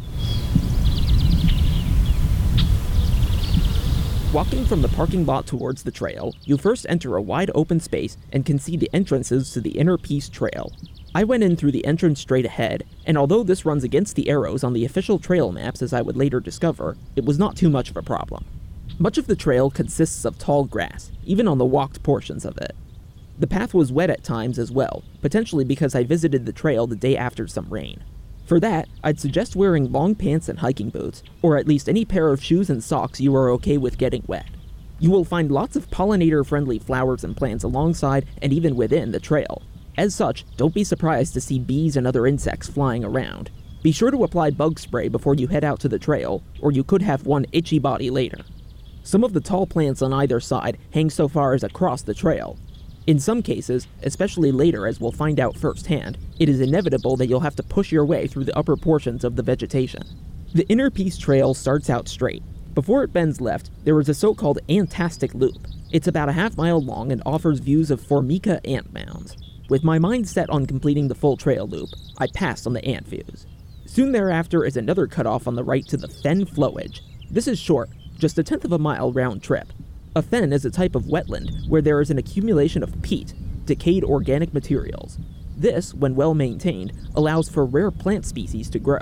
[4.33, 8.17] Walking from the parking lot towards the trail, you first enter a wide open space
[8.33, 10.73] and can see the entrances to the Inner Peace Trail.
[11.15, 14.65] I went in through the entrance straight ahead, and although this runs against the arrows
[14.65, 17.91] on the official trail maps as I would later discover, it was not too much
[17.91, 18.47] of a problem.
[18.99, 22.75] Much of the trail consists of tall grass, even on the walked portions of it.
[23.39, 26.97] The path was wet at times as well, potentially because I visited the trail the
[26.97, 28.03] day after some rain.
[28.45, 32.31] For that, I'd suggest wearing long pants and hiking boots, or at least any pair
[32.31, 34.47] of shoes and socks you are okay with getting wet.
[34.99, 39.21] You will find lots of pollinator friendly flowers and plants alongside and even within the
[39.21, 39.63] trail.
[39.97, 43.51] As such, don't be surprised to see bees and other insects flying around.
[43.83, 46.85] Be sure to apply bug spray before you head out to the trail, or you
[46.85, 48.39] could have one itchy body later.
[49.03, 52.57] Some of the tall plants on either side hang so far as across the trail,
[53.07, 57.41] in some cases, especially later as we'll find out firsthand, it is inevitable that you'll
[57.41, 60.03] have to push your way through the upper portions of the vegetation.
[60.55, 62.43] The Inner Peace Trail starts out straight.
[62.75, 65.67] Before it bends left, there is a so called Antastic Loop.
[65.91, 69.37] It's about a half mile long and offers views of Formica ant mounds.
[69.69, 71.89] With my mind set on completing the full trail loop,
[72.19, 73.47] I passed on the ant views.
[73.87, 77.01] Soon thereafter is another cutoff on the right to the Fen Flowage.
[77.31, 79.69] This is short, just a tenth of a mile round trip,
[80.15, 83.33] a fen is a type of wetland where there is an accumulation of peat,
[83.65, 85.19] decayed organic materials.
[85.57, 89.01] This, when well maintained, allows for rare plant species to grow.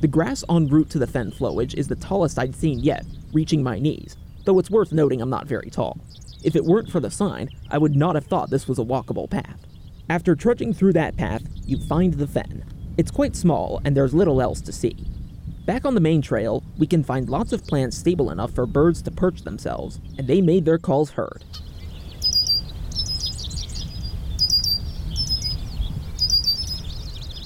[0.00, 3.62] The grass en route to the fen flowage is the tallest I'd seen yet, reaching
[3.62, 6.00] my knees, though it's worth noting I'm not very tall.
[6.42, 9.30] If it weren't for the sign, I would not have thought this was a walkable
[9.30, 9.60] path.
[10.08, 12.64] After trudging through that path, you find the fen.
[12.96, 14.96] It's quite small, and there's little else to see.
[15.66, 19.02] Back on the main trail, we can find lots of plants stable enough for birds
[19.02, 21.44] to perch themselves, and they made their calls heard.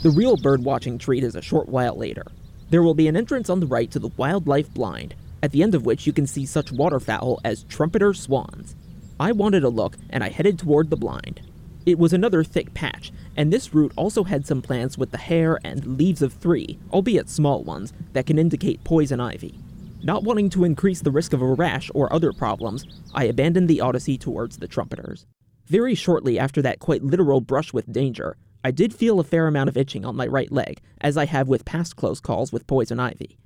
[0.02, 2.26] The real bird watching treat is a short while later.
[2.70, 5.74] There will be an entrance on the right to the wildlife blind, at the end
[5.74, 8.76] of which you can see such waterfowl as trumpeter swans.
[9.18, 11.40] I wanted a look, and I headed toward the blind.
[11.84, 15.58] It was another thick patch, and this route also had some plants with the hair
[15.64, 19.58] and leaves of three, albeit small ones, that can indicate poison ivy.
[20.02, 23.80] Not wanting to increase the risk of a rash or other problems, I abandoned the
[23.80, 25.26] odyssey towards the trumpeters.
[25.66, 29.68] Very shortly after that quite literal brush with danger, I did feel a fair amount
[29.68, 33.00] of itching on my right leg, as I have with past close calls with poison
[33.00, 33.38] ivy.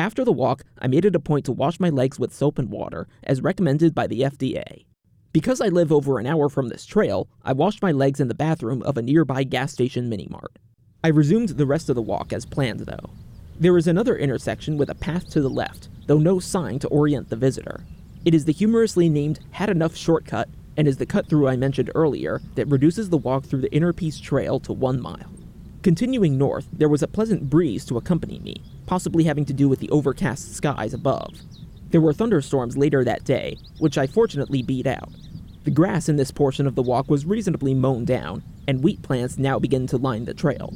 [0.00, 2.70] After the walk, I made it a point to wash my legs with soap and
[2.70, 4.84] water, as recommended by the FDA.
[5.32, 8.34] Because I live over an hour from this trail, I washed my legs in the
[8.34, 10.58] bathroom of a nearby gas station mini mart.
[11.04, 13.10] I resumed the rest of the walk as planned, though.
[13.58, 17.28] There is another intersection with a path to the left, though no sign to orient
[17.28, 17.84] the visitor.
[18.24, 21.92] It is the humorously named Had Enough Shortcut and is the cut through I mentioned
[21.94, 25.30] earlier that reduces the walk through the Inner Peace Trail to one mile.
[25.82, 28.56] Continuing north, there was a pleasant breeze to accompany me,
[28.86, 31.40] possibly having to do with the overcast skies above.
[31.90, 35.10] There were thunderstorms later that day, which I fortunately beat out.
[35.64, 39.38] The grass in this portion of the walk was reasonably mown down, and wheat plants
[39.38, 40.72] now begin to line the trail.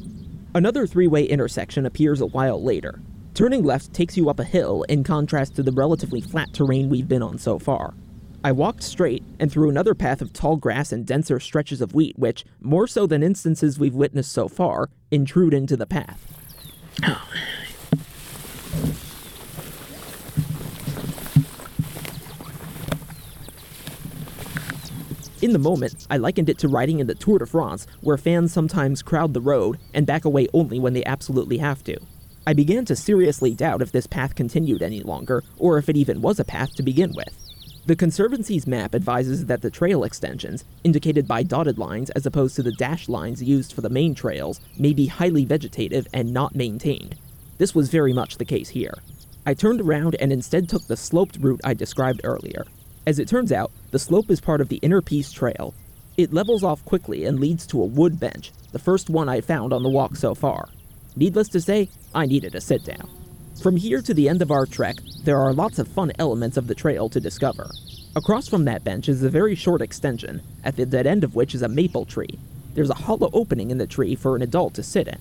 [0.55, 3.01] Another three way intersection appears a while later.
[3.33, 7.09] Turning left takes you up a hill in contrast to the relatively flat terrain we've
[7.09, 7.95] been on so far.
[8.43, 12.19] I walked straight and through another path of tall grass and denser stretches of wheat,
[12.19, 16.21] which, more so than instances we've witnessed so far, intrude into the path.
[25.43, 28.53] In the moment, I likened it to riding in the Tour de France, where fans
[28.53, 31.99] sometimes crowd the road and back away only when they absolutely have to.
[32.47, 36.23] I began to seriously doubt if this path continued any longer, or if it even
[36.23, 37.37] was a path to begin with.
[37.87, 42.63] The Conservancy's map advises that the trail extensions, indicated by dotted lines as opposed to
[42.63, 47.17] the dashed lines used for the main trails, may be highly vegetative and not maintained.
[47.59, 48.95] This was very much the case here.
[49.45, 52.65] I turned around and instead took the sloped route I described earlier.
[53.07, 55.75] As it turns out, the slope is part of the Inner Peace Trail.
[56.17, 59.75] It levels off quickly and leads to a wood bench, the first one I found
[59.75, 60.69] on the walk so far.
[61.15, 63.11] Needless to say, I needed a sit down.
[63.63, 66.67] From here to the end of our trek, there are lots of fun elements of
[66.67, 67.71] the trail to discover.
[68.17, 71.55] Across from that bench is a very short extension, at the dead end of which
[71.55, 72.39] is a maple tree.
[72.75, 75.19] There's a hollow opening in the tree for an adult to sit in.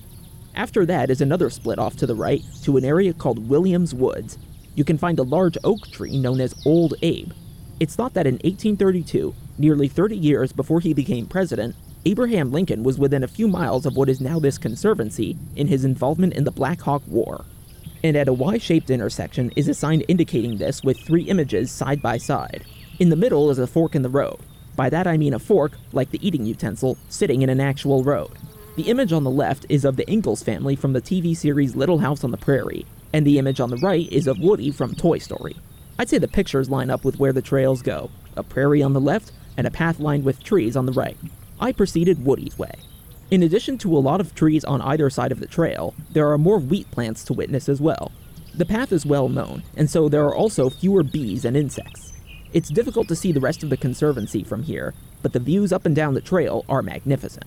[0.56, 4.38] After that is another split off to the right to an area called Williams Woods.
[4.76, 7.32] You can find a large oak tree known as Old Abe,
[7.80, 13.00] it's thought that in 1832, nearly 30 years before he became president, Abraham Lincoln was
[13.00, 16.52] within a few miles of what is now this conservancy in his involvement in the
[16.52, 17.46] Black Hawk War.
[18.04, 22.02] And at a Y shaped intersection is a sign indicating this with three images side
[22.02, 22.66] by side.
[23.00, 24.40] In the middle is a fork in the road.
[24.76, 28.32] By that I mean a fork, like the eating utensil, sitting in an actual road.
[28.76, 32.00] The image on the left is of the Ingalls family from the TV series Little
[32.00, 35.20] House on the Prairie, and the image on the right is of Woody from Toy
[35.20, 35.56] Story.
[35.98, 39.02] I'd say the pictures line up with where the trails go a prairie on the
[39.02, 41.18] left and a path lined with trees on the right.
[41.60, 42.72] I proceeded Woody's way.
[43.30, 46.38] In addition to a lot of trees on either side of the trail, there are
[46.38, 48.12] more wheat plants to witness as well.
[48.56, 52.14] The path is well known, and so there are also fewer bees and insects.
[52.54, 55.86] It's difficult to see the rest of the conservancy from here, but the views up
[55.86, 57.46] and down the trail are magnificent.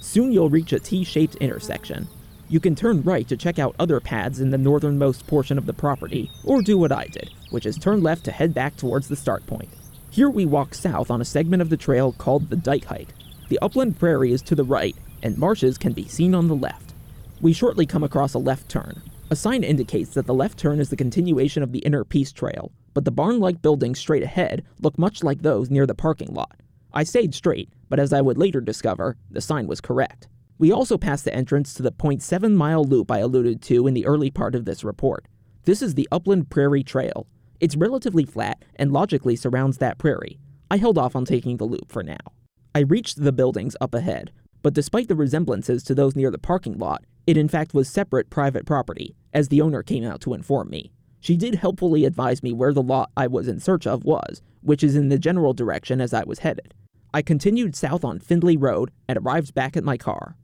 [0.00, 2.06] Soon you'll reach a T shaped intersection,
[2.54, 5.72] you can turn right to check out other paths in the northernmost portion of the
[5.72, 9.16] property, or do what I did, which is turn left to head back towards the
[9.16, 9.70] start point.
[10.10, 13.08] Here we walk south on a segment of the trail called the Dike Hike.
[13.48, 16.94] The upland prairie is to the right, and marshes can be seen on the left.
[17.40, 19.02] We shortly come across a left turn.
[19.30, 22.70] A sign indicates that the left turn is the continuation of the Inner Peace Trail,
[22.92, 26.54] but the barn like buildings straight ahead look much like those near the parking lot.
[26.92, 30.28] I stayed straight, but as I would later discover, the sign was correct.
[30.64, 34.06] We also passed the entrance to the 0.7 mile loop I alluded to in the
[34.06, 35.28] early part of this report.
[35.64, 37.26] This is the Upland Prairie Trail.
[37.60, 40.38] It's relatively flat and logically surrounds that prairie.
[40.70, 42.32] I held off on taking the loop for now.
[42.74, 46.78] I reached the buildings up ahead, but despite the resemblances to those near the parking
[46.78, 50.70] lot, it in fact was separate private property, as the owner came out to inform
[50.70, 50.92] me.
[51.20, 54.82] She did helpfully advise me where the lot I was in search of was, which
[54.82, 56.72] is in the general direction as I was headed.
[57.12, 60.36] I continued south on Findlay Road and arrived back at my car.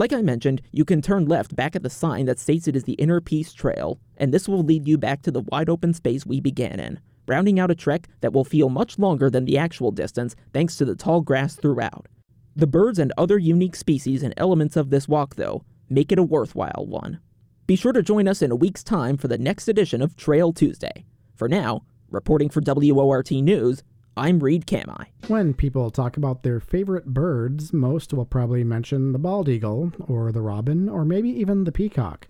[0.00, 2.84] Like I mentioned, you can turn left back at the sign that states it is
[2.84, 6.24] the Inner Peace Trail, and this will lead you back to the wide open space
[6.24, 6.98] we began in,
[7.28, 10.86] rounding out a trek that will feel much longer than the actual distance thanks to
[10.86, 12.08] the tall grass throughout.
[12.56, 16.22] The birds and other unique species and elements of this walk, though, make it a
[16.22, 17.20] worthwhile one.
[17.66, 20.54] Be sure to join us in a week's time for the next edition of Trail
[20.54, 21.04] Tuesday.
[21.36, 23.82] For now, reporting for WORT News,
[24.16, 25.06] I'm Reed Kamai.
[25.28, 30.32] When people talk about their favorite birds, most will probably mention the bald eagle, or
[30.32, 32.26] the robin, or maybe even the peacock.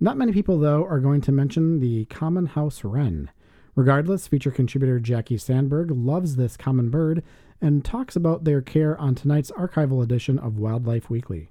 [0.00, 3.30] Not many people, though, are going to mention the common house wren.
[3.74, 7.22] Regardless, feature contributor Jackie Sandberg loves this common bird
[7.60, 11.50] and talks about their care on tonight's archival edition of Wildlife Weekly.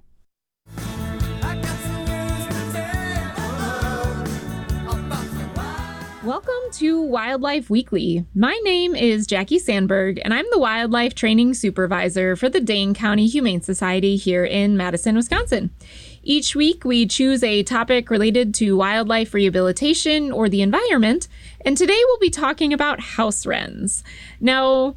[6.28, 8.26] Welcome to Wildlife Weekly.
[8.34, 13.26] My name is Jackie Sandberg, and I'm the Wildlife Training Supervisor for the Dane County
[13.26, 15.70] Humane Society here in Madison, Wisconsin.
[16.22, 21.28] Each week, we choose a topic related to wildlife rehabilitation or the environment,
[21.62, 24.04] and today we'll be talking about house wrens.
[24.38, 24.96] Now,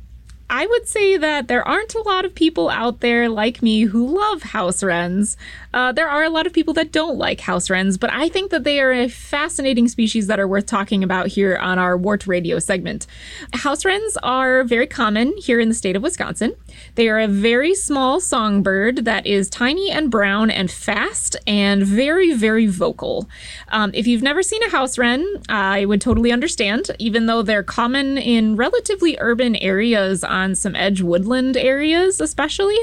[0.53, 4.05] I would say that there aren't a lot of people out there like me who
[4.05, 5.37] love house wrens.
[5.73, 8.51] Uh, there are a lot of people that don't like house wrens, but I think
[8.51, 12.27] that they are a fascinating species that are worth talking about here on our WORT
[12.27, 13.07] Radio segment.
[13.53, 16.53] House wrens are very common here in the state of Wisconsin.
[16.95, 22.33] They are a very small songbird that is tiny and brown and fast and very,
[22.33, 23.29] very vocal.
[23.69, 27.63] Um, if you've never seen a house wren, I would totally understand, even though they're
[27.63, 32.77] common in relatively urban areas on some edge woodland areas, especially.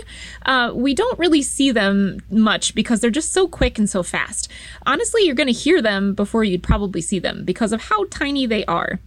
[0.46, 4.50] Uh, we don't really see them much because they're just so quick and so fast.
[4.86, 8.46] Honestly, you're going to hear them before you'd probably see them because of how tiny
[8.46, 8.98] they are.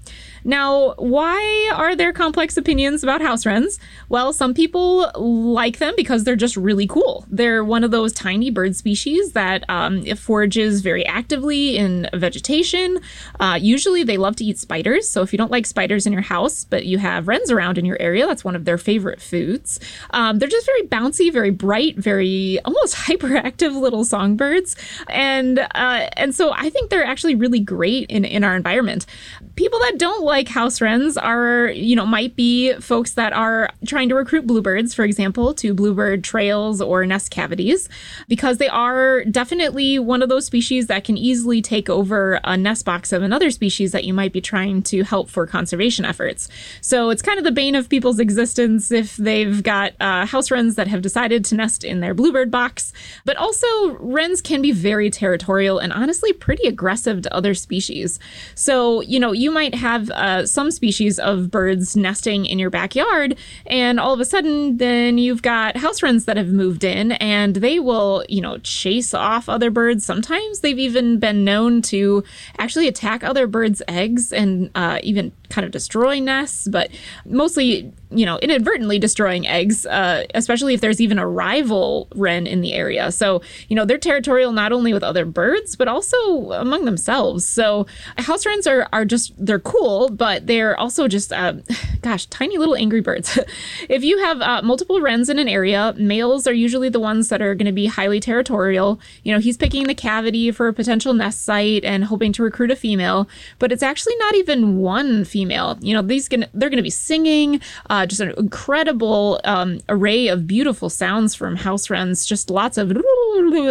[0.44, 3.80] Now, why are there complex opinions about house wrens?
[4.10, 7.26] Well, some people like them because they're just really cool.
[7.30, 13.00] They're one of those tiny bird species that um, forages very actively in vegetation.
[13.40, 15.08] Uh, usually, they love to eat spiders.
[15.08, 17.86] So, if you don't like spiders in your house, but you have wrens around in
[17.86, 19.80] your area, that's one of their favorite foods.
[20.12, 24.76] Um, they're just very bouncy, very bright, very almost hyperactive little songbirds,
[25.10, 29.06] and uh, and so I think they're actually really great in in our environment.
[29.56, 34.10] People that don't like house wrens are, you know, might be folks that are trying
[34.10, 37.90] to recruit bluebirds, for example, to bluebird trails or nest cavities,
[38.28, 42.86] because they are definitely one of those species that can easily take over a nest
[42.86, 46.48] box of another species that you might be trying to help for conservation efforts.
[46.80, 50.76] So it's kind of the bane of people's existence if they've got uh, house wrens
[50.76, 52.94] that have decided to nest in their bluebird box.
[53.26, 53.68] But also,
[54.00, 58.18] wrens can be very territorial and honestly pretty aggressive to other species.
[58.56, 63.36] So, you know, you might have uh, some species of birds nesting in your backyard,
[63.66, 67.56] and all of a sudden, then you've got house wrens that have moved in, and
[67.58, 70.06] they will, you know, chase off other birds.
[70.06, 72.24] Sometimes they've even been known to
[72.58, 76.90] actually attack other birds' eggs and uh, even kind of destroy nests, but
[77.26, 82.62] mostly, you know, inadvertently destroying eggs, uh, especially if there's even a rival wren in
[82.62, 83.12] the area.
[83.12, 87.48] So, you know, they're territorial not only with other birds, but also among themselves.
[87.48, 87.88] So,
[88.18, 91.54] house wrens are, are just, they're cool, but they're also just, uh,
[92.02, 93.40] gosh, tiny little angry birds.
[93.90, 97.42] if you have uh, multiple wrens in an area, males are usually the ones that
[97.42, 99.00] are going to be highly territorial.
[99.24, 102.72] You know, he's picking the cavity for a potential nest site and hoping to recruit
[102.72, 103.28] a female,
[103.60, 105.78] but it's actually not even one female.
[105.82, 110.48] You know, these gonna they're gonna be singing, uh, just an incredible um, array of
[110.48, 112.26] beautiful sounds from house wrens.
[112.26, 112.92] Just lots of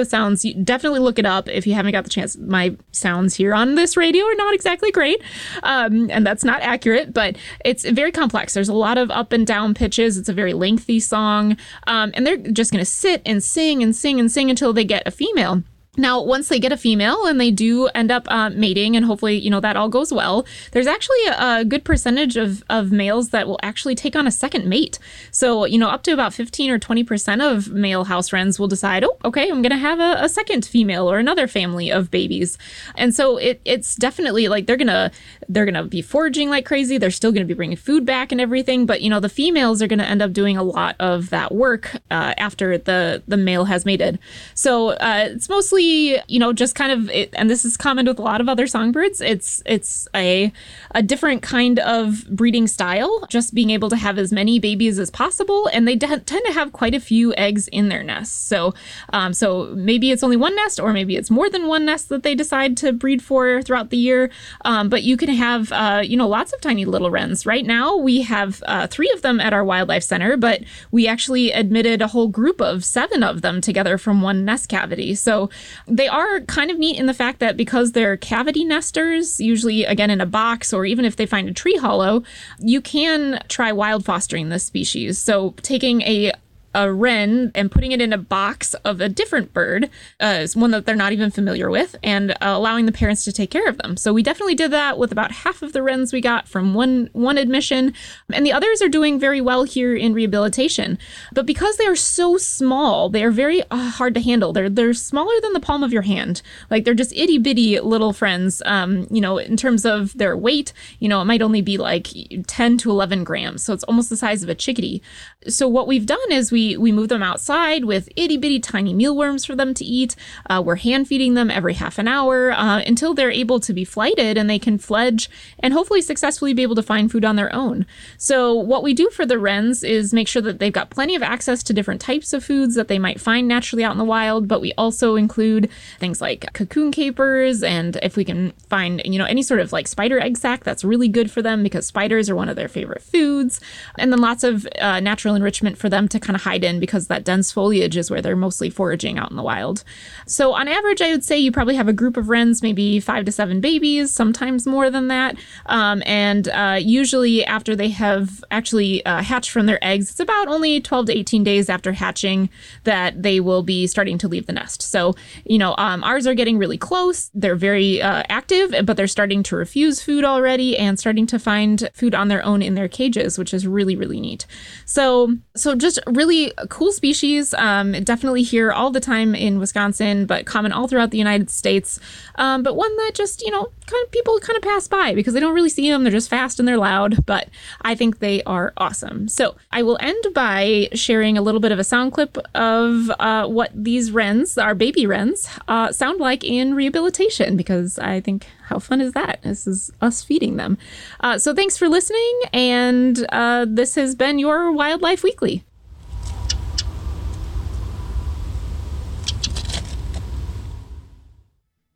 [0.08, 0.44] sounds.
[0.44, 2.36] You definitely look it up if you haven't got the chance.
[2.36, 5.22] My sounds here on this radio are not exactly great,
[5.62, 8.54] um, and that's not accurate, but it's very complex.
[8.54, 10.16] There's a lot of up and down pitches.
[10.16, 11.56] It's a very lengthy song,
[11.86, 15.06] um, and they're just gonna sit and sing and sing and sing until they get
[15.06, 15.62] a female.
[15.96, 19.36] Now, once they get a female and they do end up uh, mating, and hopefully,
[19.36, 23.46] you know, that all goes well, there's actually a, good percentage of, of males that
[23.48, 25.00] will actually take on a second mate.
[25.32, 29.04] So, you know, up to about 15 or 20% of male house wrens will decide,
[29.04, 32.56] oh, okay, I'm going to have a, a, second female or another family of babies.
[32.96, 35.10] And so it, it's definitely like they're going to,
[35.48, 36.98] they're going to be foraging like crazy.
[36.98, 38.86] They're still going to be bringing food back and everything.
[38.86, 41.52] But, you know, the females are going to end up doing a lot of that
[41.52, 44.20] work uh, after the, the male has mated.
[44.54, 45.89] So uh, it's mostly
[46.26, 48.66] you know, just kind of, it, and this is common with a lot of other
[48.66, 49.20] songbirds.
[49.20, 50.52] It's it's a
[50.94, 55.10] a different kind of breeding style, just being able to have as many babies as
[55.10, 58.34] possible, and they de- tend to have quite a few eggs in their nests.
[58.34, 58.74] So,
[59.12, 62.22] um, so maybe it's only one nest, or maybe it's more than one nest that
[62.22, 64.30] they decide to breed for throughout the year.
[64.64, 67.46] Um, but you can have, uh, you know, lots of tiny little wrens.
[67.46, 71.52] Right now, we have uh, three of them at our wildlife center, but we actually
[71.52, 75.14] admitted a whole group of seven of them together from one nest cavity.
[75.14, 75.50] So
[75.86, 80.10] they are kind of neat in the fact that because they're cavity nesters, usually again
[80.10, 82.22] in a box or even if they find a tree hollow,
[82.58, 85.18] you can try wild fostering this species.
[85.18, 86.32] So taking a
[86.74, 89.90] a wren and putting it in a box of a different bird,
[90.20, 93.50] uh, one that they're not even familiar with, and uh, allowing the parents to take
[93.50, 93.96] care of them.
[93.96, 97.10] So we definitely did that with about half of the wrens we got from one
[97.12, 97.92] one admission,
[98.32, 100.98] and the others are doing very well here in rehabilitation.
[101.32, 104.52] But because they are so small, they are very uh, hard to handle.
[104.52, 106.42] They're they're smaller than the palm of your hand.
[106.70, 108.62] Like they're just itty bitty little friends.
[108.64, 112.08] Um, you know, in terms of their weight, you know, it might only be like
[112.46, 115.02] 10 to 11 grams, so it's almost the size of a chickadee.
[115.48, 118.92] So what we've done is we we we move them outside with itty bitty tiny
[118.92, 120.14] mealworms for them to eat.
[120.48, 123.84] Uh, we're hand feeding them every half an hour uh, until they're able to be
[123.84, 125.30] flighted and they can fledge
[125.60, 127.86] and hopefully successfully be able to find food on their own.
[128.18, 131.22] So what we do for the wrens is make sure that they've got plenty of
[131.22, 134.46] access to different types of foods that they might find naturally out in the wild,
[134.46, 139.24] but we also include things like cocoon capers and if we can find you know
[139.24, 142.36] any sort of like spider egg sac that's really good for them because spiders are
[142.36, 143.60] one of their favorite foods
[143.98, 147.06] and then lots of uh, natural enrichment for them to kind of hide in because
[147.06, 149.84] that dense foliage is where they're mostly foraging out in the wild.
[150.26, 153.24] So, on average, I would say you probably have a group of wrens, maybe five
[153.26, 155.36] to seven babies, sometimes more than that.
[155.66, 160.48] Um, and uh, usually, after they have actually uh, hatched from their eggs, it's about
[160.48, 162.50] only 12 to 18 days after hatching
[162.84, 164.82] that they will be starting to leave the nest.
[164.82, 167.30] So, you know, um, ours are getting really close.
[167.32, 171.88] They're very uh, active, but they're starting to refuse food already and starting to find
[171.94, 174.46] food on their own in their cages, which is really, really neat.
[174.84, 177.54] So, so just really cool species.
[177.54, 181.98] Um, definitely here all the time in Wisconsin, but common all throughout the United States.
[182.36, 185.34] Um, but one that just you know kind of people kind of pass by because
[185.34, 186.02] they don't really see them.
[186.02, 187.26] They're just fast and they're loud.
[187.26, 187.48] But
[187.82, 189.28] I think they are awesome.
[189.28, 193.46] So I will end by sharing a little bit of a sound clip of uh,
[193.46, 198.78] what these wrens, our baby wrens, uh, sound like in rehabilitation because I think how
[198.78, 199.40] fun is that?
[199.42, 200.78] This is us feeding them.
[201.20, 205.64] Uh, so thanks for listening, and uh, this has been your Wildlife Weekly.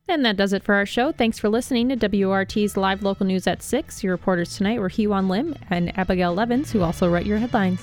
[0.07, 1.11] And that does it for our show.
[1.11, 4.03] Thanks for listening to WORT's live local news at 6.
[4.03, 7.81] Your reporters tonight were Hewan Lim and Abigail Levins, who also write your headlines.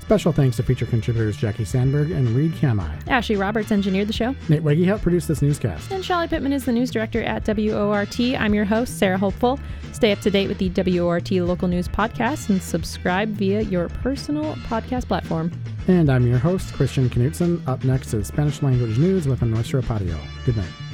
[0.00, 3.06] Special thanks to feature contributors Jackie Sandberg and Reed Kamai.
[3.08, 4.34] Ashley Roberts engineered the show.
[4.48, 5.92] Nate Wegge helped produce this newscast.
[5.92, 8.18] And Shelly Pittman is the news director at WORT.
[8.18, 9.60] I'm your host, Sarah Hopeful.
[9.92, 14.54] Stay up to date with the WORT local news podcast and subscribe via your personal
[14.70, 15.52] podcast platform.
[15.86, 17.66] And I'm your host, Christian Knutson.
[17.68, 20.18] Up next is Spanish language news with Anuestra Patio.
[20.46, 20.87] Good night.